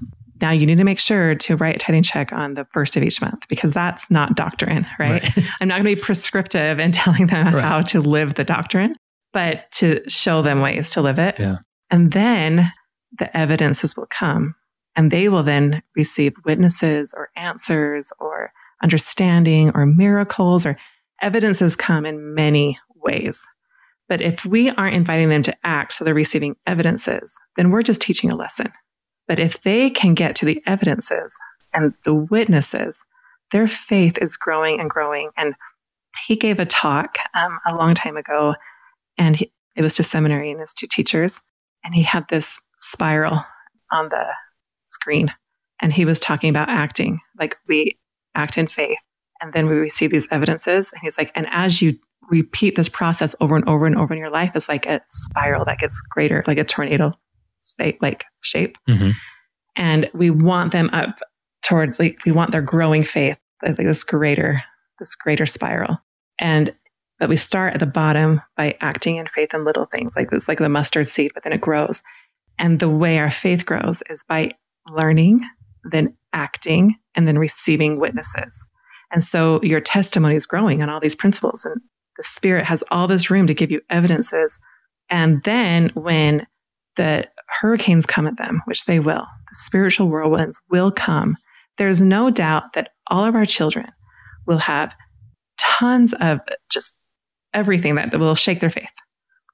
[0.41, 3.03] now you need to make sure to write a tithing check on the first of
[3.03, 5.23] each month because that's not doctrine, right?
[5.23, 5.45] right.
[5.61, 7.63] I'm not going to be prescriptive in telling them right.
[7.63, 8.95] how to live the doctrine,
[9.33, 11.35] but to show them ways to live it.
[11.39, 11.57] Yeah.
[11.89, 12.71] And then
[13.17, 14.55] the evidences will come
[14.97, 20.75] and they will then receive witnesses or answers or understanding or miracles or
[21.21, 23.47] evidences come in many ways.
[24.09, 28.01] But if we aren't inviting them to act, so they're receiving evidences, then we're just
[28.01, 28.71] teaching a lesson.
[29.27, 31.37] But if they can get to the evidences
[31.73, 33.05] and the witnesses,
[33.51, 35.29] their faith is growing and growing.
[35.37, 35.53] And
[36.25, 38.55] he gave a talk um, a long time ago,
[39.17, 41.41] and he, it was to seminary and his two teachers.
[41.83, 43.45] And he had this spiral
[43.91, 44.25] on the
[44.87, 45.33] screen.
[45.81, 47.97] And he was talking about acting, like we
[48.33, 48.97] act in faith
[49.41, 50.91] and then we receive these evidences.
[50.91, 51.97] And he's like, and as you
[52.29, 55.65] repeat this process over and over and over in your life, it's like a spiral
[55.65, 57.13] that gets greater, like a tornado
[58.01, 58.77] like shape.
[58.87, 59.11] Mm-hmm.
[59.75, 61.19] And we want them up
[61.63, 64.63] towards like we want their growing faith, like this greater,
[64.99, 65.97] this greater spiral.
[66.39, 66.73] And
[67.19, 70.47] but we start at the bottom by acting in faith in little things like this,
[70.47, 72.03] like the mustard seed, but then it grows.
[72.59, 74.53] And the way our faith grows is by
[74.89, 75.41] learning,
[75.83, 78.67] then acting, and then receiving witnesses.
[79.11, 81.81] And so your testimony is growing on all these principles, and
[82.17, 84.59] the Spirit has all this room to give you evidences.
[85.09, 86.45] And then when
[86.95, 87.27] the
[87.61, 91.37] hurricanes come at them, which they will, the spiritual whirlwinds will come,
[91.77, 93.87] there's no doubt that all of our children
[94.45, 94.95] will have
[95.57, 96.97] tons of just
[97.53, 98.91] everything that will shake their faith.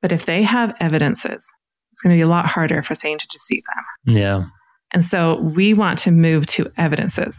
[0.02, 1.46] But if they have evidences,
[1.92, 4.16] it's going to be a lot harder for Satan to deceive them.
[4.16, 4.46] Yeah.
[4.94, 7.38] And so we want to move to evidences,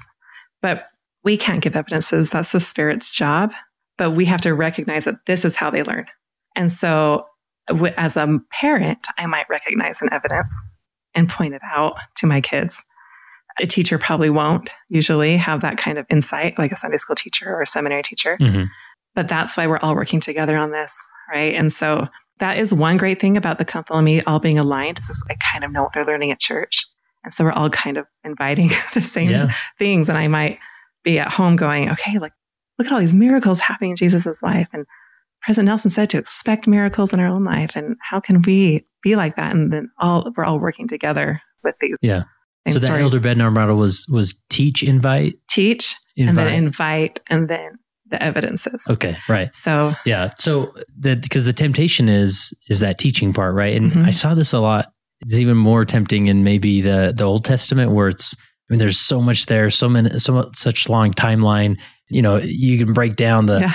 [0.61, 0.89] but
[1.23, 2.31] we can't give evidences.
[2.31, 3.55] That's the spirit's job.
[3.97, 6.07] But we have to recognize that this is how they learn.
[6.57, 7.27] And so
[7.97, 10.53] as a parent, I might recognize an evidence
[11.15, 12.83] and point it out to my kids.
[13.61, 17.55] A teacher probably won't usually have that kind of insight, like a Sunday school teacher
[17.55, 18.37] or a seminary teacher.
[18.41, 18.65] Mm-hmm.
[19.15, 20.93] But that's why we're all working together on this,
[21.31, 21.55] right?
[21.55, 24.99] And so that is one great thing about the me all being aligned.
[24.99, 26.85] Is I kind of know what they're learning at church.
[27.25, 29.53] And so we're all kind of inviting the same yeah.
[29.79, 30.09] things.
[30.09, 30.59] And I might
[31.03, 32.33] be at home going, okay, like,
[32.79, 34.69] look at all these miracles happening in Jesus's life.
[34.73, 34.87] And
[35.43, 37.77] President Nelson said to expect miracles in our own life.
[37.77, 39.55] And how can we be like that?
[39.55, 41.99] And then all we're all working together with these.
[42.03, 42.23] Yeah.
[42.71, 46.29] So that Elder Bednar model was was teach, invite, teach, invite.
[46.29, 48.85] and then invite, and then the evidences.
[48.89, 49.53] Okay, right.
[49.53, 53.77] So yeah, so that because the temptation is is that teaching part, right?
[53.77, 54.05] And mm-hmm.
[54.05, 54.94] I saw this a lot.
[55.25, 58.35] It's even more tempting in maybe the the Old Testament where it's
[58.69, 61.81] I mean, there's so much there, so many, so such long timeline.
[62.09, 63.75] You know, you can break down the yeah.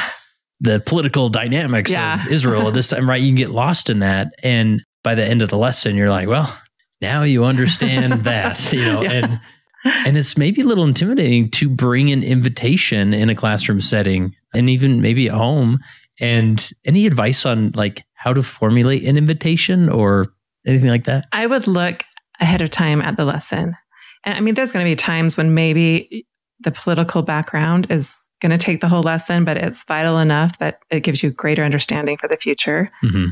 [0.59, 2.25] the political dynamics yeah.
[2.25, 3.21] of Israel at this time, right?
[3.21, 6.27] You can get lost in that, and by the end of the lesson, you're like,
[6.27, 6.55] well,
[7.01, 9.11] now you understand that, you know, yeah.
[9.11, 9.39] and
[9.85, 14.69] and it's maybe a little intimidating to bring an invitation in a classroom setting, and
[14.69, 15.79] even maybe at home.
[16.21, 20.25] And any advice on like how to formulate an invitation or
[20.65, 21.25] anything like that?
[21.31, 22.03] I would look
[22.39, 23.75] ahead of time at the lesson
[24.25, 26.25] and I mean, there's going to be times when maybe
[26.59, 30.79] the political background is going to take the whole lesson, but it's vital enough that
[30.89, 32.89] it gives you greater understanding for the future.
[33.03, 33.25] Mm-hmm.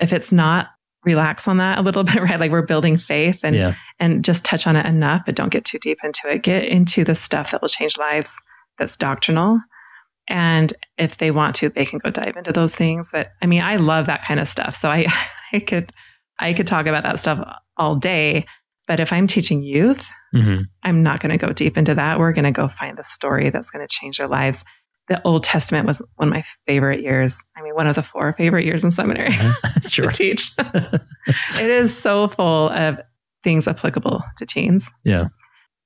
[0.00, 0.70] If it's not,
[1.04, 2.38] relax on that a little bit, right?
[2.38, 3.74] Like we're building faith and yeah.
[3.98, 6.42] and just touch on it enough, but don't get too deep into it.
[6.42, 8.36] Get into the stuff that will change lives
[8.78, 9.60] that's doctrinal.
[10.28, 13.10] And if they want to, they can go dive into those things.
[13.12, 14.76] But I mean, I love that kind of stuff.
[14.76, 15.06] So I
[15.52, 15.92] I could
[16.38, 18.46] I could talk about that stuff all day.
[18.86, 20.62] But if I'm teaching youth, mm-hmm.
[20.82, 22.18] I'm not going to go deep into that.
[22.18, 24.64] We're going to go find the story that's going to change their lives.
[25.08, 27.42] The Old Testament was one of my favorite years.
[27.56, 29.80] I mean, one of the four favorite years in seminary mm-hmm.
[29.88, 30.50] to teach.
[31.60, 33.00] it is so full of
[33.42, 34.90] things applicable to teens.
[35.04, 35.28] Yeah.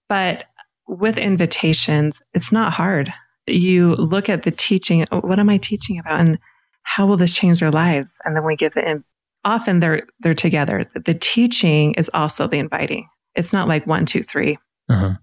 [0.09, 0.45] But
[0.87, 3.13] with invitations, it's not hard.
[3.47, 6.21] You look at the teaching, what am I teaching about?
[6.21, 6.39] And
[6.83, 8.21] how will this change their lives?
[8.25, 9.03] And then we give the
[9.45, 10.87] often they're they're together.
[10.95, 13.09] The teaching is also the inviting.
[13.35, 14.59] It's not like one, two, three.
[14.89, 15.15] Uh-huh.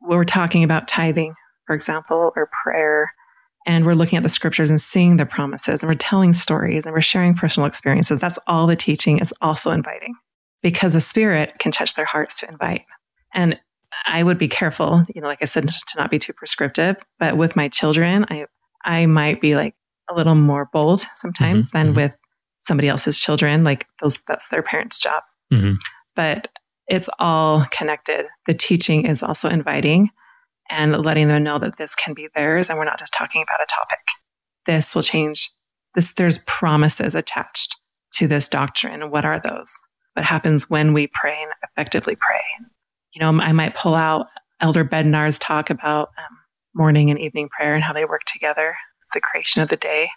[0.00, 1.34] We're talking about tithing,
[1.66, 3.12] for example, or prayer,
[3.66, 6.94] and we're looking at the scriptures and seeing the promises, and we're telling stories, and
[6.94, 8.20] we're sharing personal experiences.
[8.20, 9.18] That's all the teaching.
[9.18, 10.14] It's also inviting
[10.62, 12.84] because the Spirit can touch their hearts to invite.
[13.34, 13.58] And
[14.06, 16.96] I would be careful, you know, like I said, to not be too prescriptive.
[17.18, 18.46] But with my children, I
[18.84, 19.74] I might be like
[20.10, 21.96] a little more bold sometimes mm-hmm, than mm-hmm.
[21.96, 22.16] with
[22.58, 23.64] somebody else's children.
[23.64, 25.22] Like those, that's their parents' job.
[25.52, 25.74] Mm-hmm.
[26.14, 26.48] But
[26.88, 28.26] it's all connected.
[28.46, 30.10] The teaching is also inviting
[30.70, 33.62] and letting them know that this can be theirs, and we're not just talking about
[33.62, 34.00] a topic.
[34.66, 35.50] This will change.
[35.94, 37.76] This there's promises attached
[38.12, 39.10] to this doctrine.
[39.10, 39.72] What are those?
[40.14, 42.40] What happens when we pray and effectively pray?
[43.14, 44.26] You know, I might pull out
[44.60, 46.38] Elder Bednar's talk about um,
[46.74, 48.76] morning and evening prayer and how they work together.
[49.06, 50.10] It's the creation of the day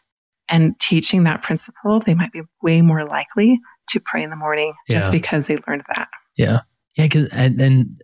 [0.51, 4.73] and teaching that principle, they might be way more likely to pray in the morning
[4.89, 5.11] just yeah.
[5.11, 6.09] because they learned that.
[6.37, 6.59] Yeah.
[6.97, 7.07] Yeah.
[7.07, 8.01] Cause, and, and,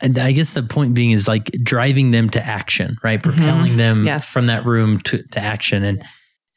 [0.00, 3.20] and I guess the point being is like driving them to action, right?
[3.20, 3.30] Mm-hmm.
[3.30, 3.76] Propelling mm-hmm.
[3.76, 4.26] them yes.
[4.26, 5.84] from that room to, to action.
[5.84, 6.02] And,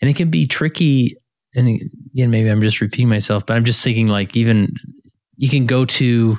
[0.02, 1.18] and it can be tricky.
[1.56, 1.68] And
[2.14, 4.74] again, maybe I'm just repeating myself, but I'm just thinking like even
[5.36, 6.38] you can go to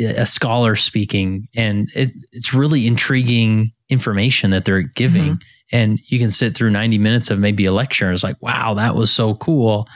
[0.00, 5.22] a scholar speaking and it, it's really intriguing information that they're giving.
[5.22, 8.40] Mm-hmm and you can sit through 90 minutes of maybe a lecture and it's like
[8.40, 9.88] wow that was so cool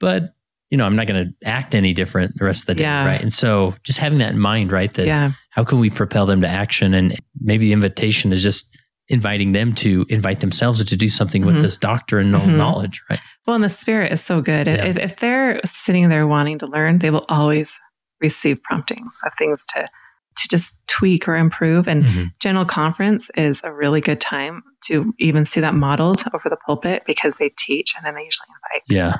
[0.00, 0.34] but
[0.70, 3.06] you know i'm not going to act any different the rest of the day yeah.
[3.06, 5.32] right and so just having that in mind right that yeah.
[5.50, 8.68] how can we propel them to action and maybe the invitation is just
[9.08, 11.54] inviting them to invite themselves to do something mm-hmm.
[11.54, 12.56] with this doctrine and mm-hmm.
[12.56, 14.84] knowledge right well and the spirit is so good yeah.
[14.84, 17.80] if, if they're sitting there wanting to learn they will always
[18.20, 19.88] receive promptings of things to
[20.36, 21.88] to just tweak or improve.
[21.88, 22.24] And mm-hmm.
[22.40, 27.02] general conference is a really good time to even see that modeled over the pulpit
[27.06, 28.82] because they teach and then they usually invite.
[28.88, 29.16] Yeah.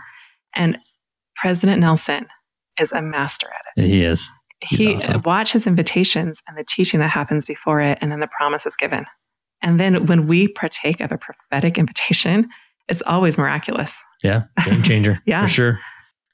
[0.54, 0.78] And
[1.34, 2.26] President Nelson
[2.78, 3.88] is a master at it.
[3.88, 4.30] He is.
[4.60, 5.20] He's he awesome.
[5.24, 8.74] watch his invitations and the teaching that happens before it, and then the promise is
[8.74, 9.04] given.
[9.62, 12.48] And then when we partake of a prophetic invitation,
[12.88, 13.98] it's always miraculous.
[14.22, 15.20] Yeah, game changer.
[15.26, 15.80] yeah, for sure.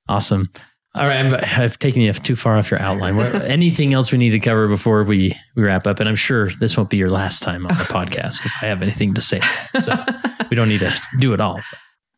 [0.08, 0.50] Awesome.
[0.94, 3.18] All right, I've, I've, taken you too far off your outline.
[3.42, 6.00] anything else we need to cover before we, we wrap up?
[6.00, 8.82] And I'm sure this won't be your last time on the podcast if I have
[8.82, 9.40] anything to say.
[9.80, 9.94] So
[10.50, 11.60] we don't need to do it all.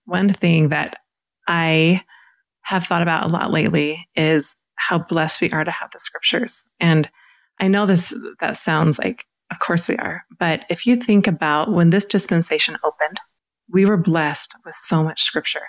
[0.07, 0.97] One thing that
[1.47, 2.03] I
[2.63, 6.65] have thought about a lot lately is how blessed we are to have the scriptures.
[6.81, 7.09] And
[7.61, 11.71] I know this that sounds like, of course we are, but if you think about
[11.71, 13.21] when this dispensation opened,
[13.71, 15.63] we were blessed with so much scripture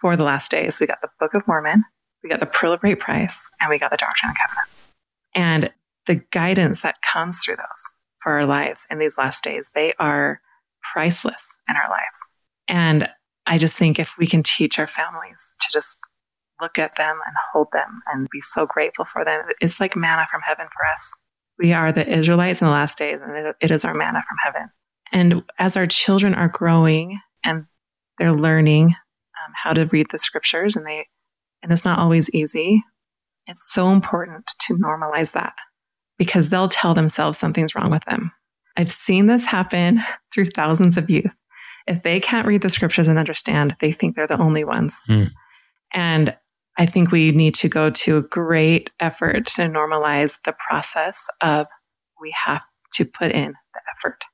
[0.00, 0.80] for the last days.
[0.80, 1.84] We got the Book of Mormon
[2.22, 4.86] we got the Pearl Price, and we got the Doctrine and Covenants.
[5.34, 5.72] And
[6.06, 10.40] the guidance that comes through those for our lives in these last days, they are
[10.92, 12.30] priceless in our lives.
[12.66, 13.08] And
[13.46, 15.98] I just think if we can teach our families to just
[16.60, 20.26] look at them and hold them and be so grateful for them, it's like manna
[20.30, 21.16] from heaven for us.
[21.58, 24.70] We are the Israelites in the last days, and it is our manna from heaven.
[25.12, 27.66] And as our children are growing and
[28.18, 31.06] they're learning um, how to read the scriptures and they
[31.62, 32.82] and it's not always easy.
[33.46, 35.54] It's so important to normalize that
[36.18, 38.32] because they'll tell themselves something's wrong with them.
[38.76, 40.00] I've seen this happen
[40.32, 41.34] through thousands of youth.
[41.86, 45.00] If they can't read the scriptures and understand, they think they're the only ones.
[45.08, 45.30] Mm.
[45.92, 46.36] And
[46.76, 51.66] I think we need to go to a great effort to normalize the process of
[52.20, 54.24] we have to put in the effort.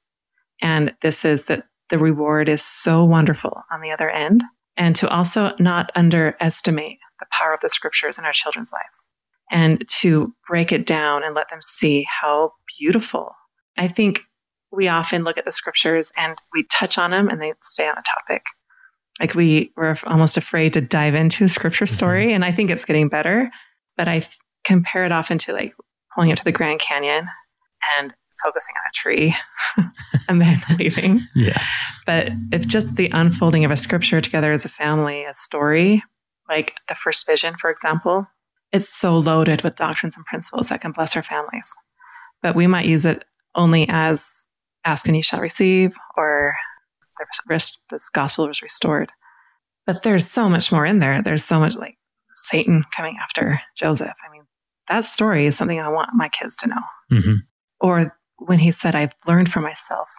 [0.61, 4.43] And this is that the reward is so wonderful on the other end.
[4.77, 9.07] And to also not underestimate the power of the scriptures in our children's lives
[9.51, 13.33] and to break it down and let them see how beautiful.
[13.77, 14.20] I think
[14.72, 17.97] we often look at the scriptures and we touch on them and they stay on
[17.99, 18.43] a topic.
[19.20, 21.95] Like we were almost afraid to dive into a scripture Mm-hmm.
[21.95, 22.33] story.
[22.33, 23.51] And I think it's getting better,
[23.97, 25.75] but I f- compare it often to like
[26.14, 27.29] pulling it to the Grand Canyon
[27.99, 29.37] and focusing on a tree
[30.29, 31.20] and then leaving.
[31.37, 31.62] Yeah.
[32.07, 36.03] But if just the unfolding of a scripture together as a family, a story,
[36.49, 38.27] like the first vision, for example,
[38.73, 41.71] it's so loaded with doctrines and principles that can bless our families.
[42.43, 43.25] But we might use it
[43.55, 44.47] only as
[44.85, 46.55] ask and you shall receive or
[47.89, 49.13] this gospel was restored.
[49.87, 51.23] But there's so much more in there.
[51.23, 51.97] There's so much like
[52.35, 54.15] Satan coming after Joseph.
[54.27, 54.45] I mean,
[54.89, 56.83] that story is something I want my kids to know.
[57.11, 57.35] hmm
[57.81, 60.11] Or when he said, I've learned for myself.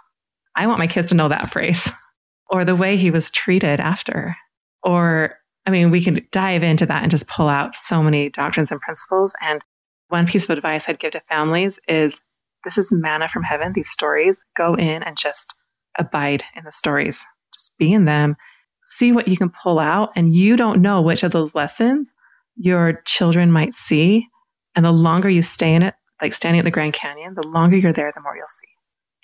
[0.56, 1.90] I want my kids to know that phrase.
[2.48, 4.38] Or the way he was treated after.
[4.84, 8.72] Or, I mean, we can dive into that and just pull out so many doctrines
[8.72, 9.34] and principles.
[9.41, 9.61] And
[10.09, 12.22] one piece of advice I'd give to families is
[12.63, 14.39] this is manna from heaven, these stories.
[14.55, 15.55] Go in and just
[15.97, 18.36] abide in the stories, just be in them,
[18.84, 20.11] see what you can pull out.
[20.16, 22.13] And you don't know which of those lessons
[22.55, 24.28] your children might see.
[24.76, 27.78] And the longer you stay in it, like standing at the Grand Canyon, the longer
[27.78, 28.68] you're there, the more you'll see.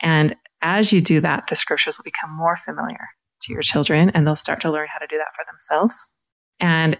[0.01, 3.09] And as you do that, the scriptures will become more familiar
[3.41, 6.07] to your children and they'll start to learn how to do that for themselves.
[6.61, 6.97] And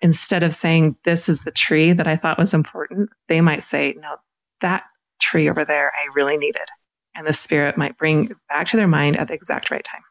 [0.00, 3.94] instead of saying, This is the tree that I thought was important, they might say,
[3.98, 4.16] No,
[4.62, 4.84] that
[5.20, 6.66] tree over there I really needed.
[7.14, 10.02] And the spirit might bring back to their mind at the exact right time.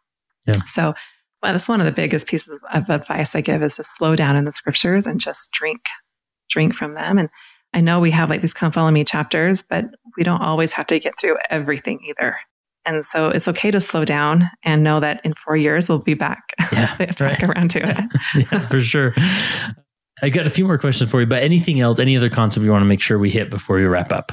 [0.45, 0.61] Yeah.
[0.63, 0.93] So
[1.41, 4.35] well, that's one of the biggest pieces of advice I give is to slow down
[4.35, 5.85] in the scriptures and just drink,
[6.49, 7.17] drink from them.
[7.17, 7.29] And
[7.73, 9.85] I know we have like these come follow me chapters, but
[10.17, 12.37] we don't always have to get through everything either.
[12.89, 16.15] And so it's okay to slow down and know that in four years we'll be
[16.15, 17.43] back, Yeah, back right.
[17.43, 17.97] around to it.
[18.51, 19.13] yeah, for sure.
[20.23, 22.71] I got a few more questions for you, but anything else, any other concept you
[22.71, 24.31] want to make sure we hit before we wrap up?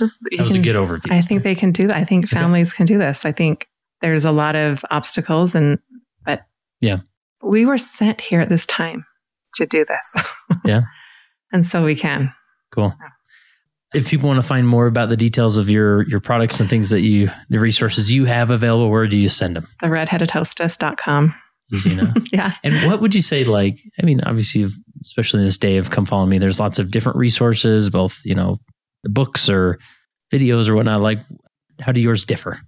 [0.00, 1.12] Just, That was a good overview.
[1.12, 1.96] I think they can do that.
[1.96, 2.34] I think Okay.
[2.40, 3.24] families can do this.
[3.26, 3.68] I think
[4.00, 5.78] there's a lot of obstacles and
[6.24, 6.46] but
[6.80, 6.98] Yeah.
[7.42, 9.04] We were sent here at this time
[9.56, 10.14] to do this.
[10.64, 10.82] Yeah.
[11.52, 12.32] and so we can.
[12.72, 12.94] Cool.
[13.00, 13.08] Yeah.
[13.94, 16.90] If people want to find more about the details of your your products and things
[16.90, 19.64] that you the resources you have available, where do you send them?
[19.80, 21.34] The Redheaded redheadedhostess.com.
[21.72, 22.16] Easy enough.
[22.32, 22.52] Yeah.
[22.62, 24.66] and what would you say like I mean, obviously
[25.00, 28.34] especially in this day of come follow me, there's lots of different resources, both, you
[28.34, 28.56] know,
[29.04, 29.78] books or
[30.32, 31.00] videos or whatnot.
[31.00, 31.20] Like
[31.80, 32.58] how do yours differ?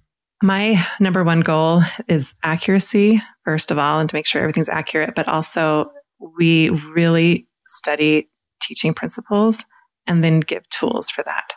[0.43, 5.15] My number one goal is accuracy, first of all, and to make sure everything's accurate,
[5.17, 5.91] but also
[6.39, 8.29] we really study
[8.61, 9.65] teaching principles
[10.09, 11.53] and then give tools for that.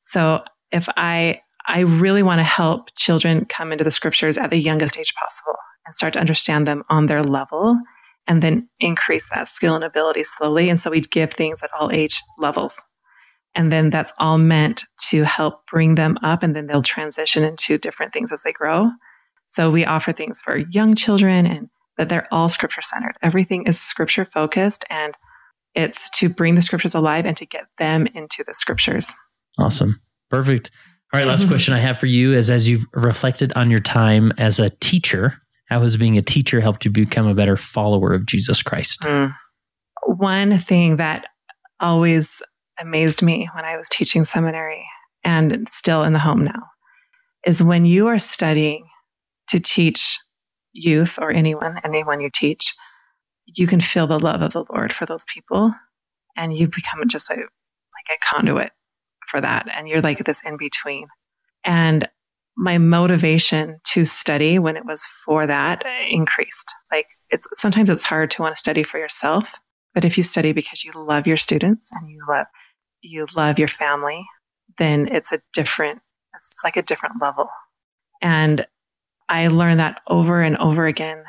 [0.00, 4.58] So if I I really want to help children come into the scriptures at the
[4.58, 5.54] youngest age possible
[5.86, 7.78] and start to understand them on their level
[8.26, 10.68] and then increase that skill and ability slowly.
[10.68, 12.80] And so we give things at all age levels.
[13.54, 17.78] And then that's all meant to help bring them up and then they'll transition into
[17.78, 18.90] different things as they grow.
[19.46, 23.16] So we offer things for young children and but they're all scripture centered.
[23.22, 25.14] Everything is scripture focused and
[25.74, 29.10] it's to bring the scriptures alive and to get them into the scriptures.
[29.58, 30.00] Awesome.
[30.30, 30.70] Perfect.
[31.12, 34.32] All right, last question I have for you is as you've reflected on your time
[34.38, 35.34] as a teacher,
[35.66, 39.02] how has being a teacher helped you become a better follower of Jesus Christ?
[39.02, 39.34] Mm.
[40.06, 41.26] One thing that
[41.80, 42.42] always
[42.80, 44.84] amazed me when I was teaching seminary
[45.24, 46.62] and still in the home now
[47.46, 48.86] is when you are studying
[49.48, 50.18] to teach
[50.72, 52.74] youth or anyone, anyone you teach,
[53.46, 55.74] you can feel the love of the Lord for those people
[56.36, 58.72] and you become just a, like a conduit
[59.26, 59.68] for that.
[59.74, 61.08] And you're like this in between.
[61.64, 62.08] And
[62.56, 66.72] my motivation to study when it was for that eh, increased.
[66.90, 69.60] Like it's sometimes it's hard to want to study for yourself,
[69.94, 72.46] but if you study because you love your students and you love
[73.00, 74.26] you love your family,
[74.78, 76.00] then it's a different
[76.34, 77.48] it's like a different level.
[78.20, 78.66] And
[79.28, 81.24] I learned that over and over again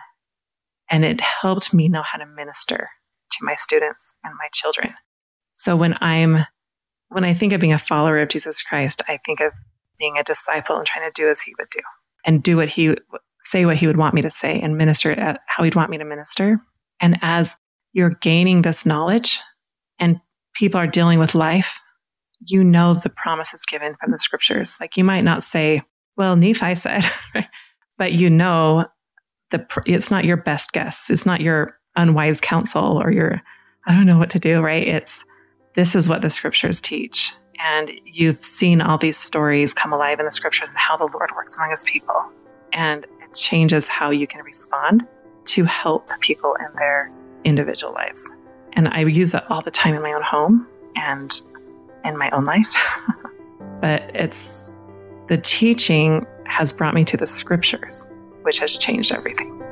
[0.93, 2.87] and it helped me know how to minister
[3.31, 4.93] to my students and my children.
[5.51, 6.45] So when I'm
[7.09, 9.53] when I think of being a follower of Jesus Christ, I think of
[9.97, 11.79] being a disciple and trying to do as he would do
[12.25, 12.95] and do what he
[13.39, 16.05] say what he would want me to say and minister how he'd want me to
[16.05, 16.61] minister.
[17.01, 17.57] And as
[17.91, 19.39] you're gaining this knowledge
[19.97, 20.21] and
[20.53, 21.81] people are dealing with life,
[22.45, 24.75] you know the promises given from the scriptures.
[24.79, 25.81] Like you might not say,
[26.17, 27.03] well, Nephi said,
[27.97, 28.85] but you know
[29.53, 31.09] the it's not your best guess.
[31.09, 33.41] It's not your unwise counsel or your
[33.85, 34.85] I don't know what to do, right?
[34.85, 35.25] It's
[35.75, 37.33] this is what the scriptures teach.
[37.59, 41.31] And you've seen all these stories come alive in the scriptures and how the Lord
[41.35, 42.31] works among his people.
[42.73, 45.07] And it changes how you can respond
[45.45, 47.11] to help people in their
[47.43, 48.31] individual lives.
[48.73, 51.31] And I use that all the time in my own home and
[52.03, 52.73] in my own life.
[53.81, 54.77] but it's
[55.27, 58.09] the teaching has brought me to the scriptures,
[58.43, 59.63] which has changed everything.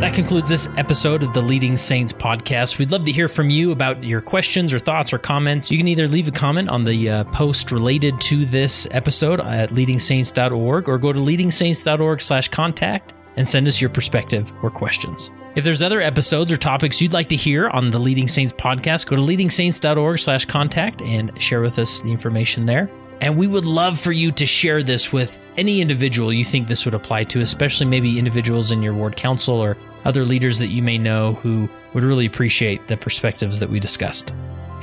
[0.00, 2.78] That concludes this episode of the Leading Saints podcast.
[2.78, 5.70] We'd love to hear from you about your questions or thoughts or comments.
[5.70, 9.68] You can either leave a comment on the uh, post related to this episode at
[9.68, 15.30] leadingsaints.org or go to leadingsaints.org slash contact and send us your perspective or questions.
[15.56, 19.06] If there's other episodes or topics you'd like to hear on the Leading Saints podcast,
[19.06, 22.88] go to leadingsaints.org slash contact and share with us the information there.
[23.20, 26.84] And we would love for you to share this with any individual you think this
[26.84, 30.82] would apply to, especially maybe individuals in your ward council or other leaders that you
[30.82, 34.32] may know who would really appreciate the perspectives that we discussed.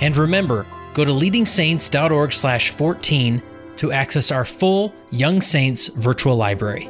[0.02, 3.42] And remember, go to leadingsaints.org/14
[3.78, 6.90] to access our full Young Saints virtual library.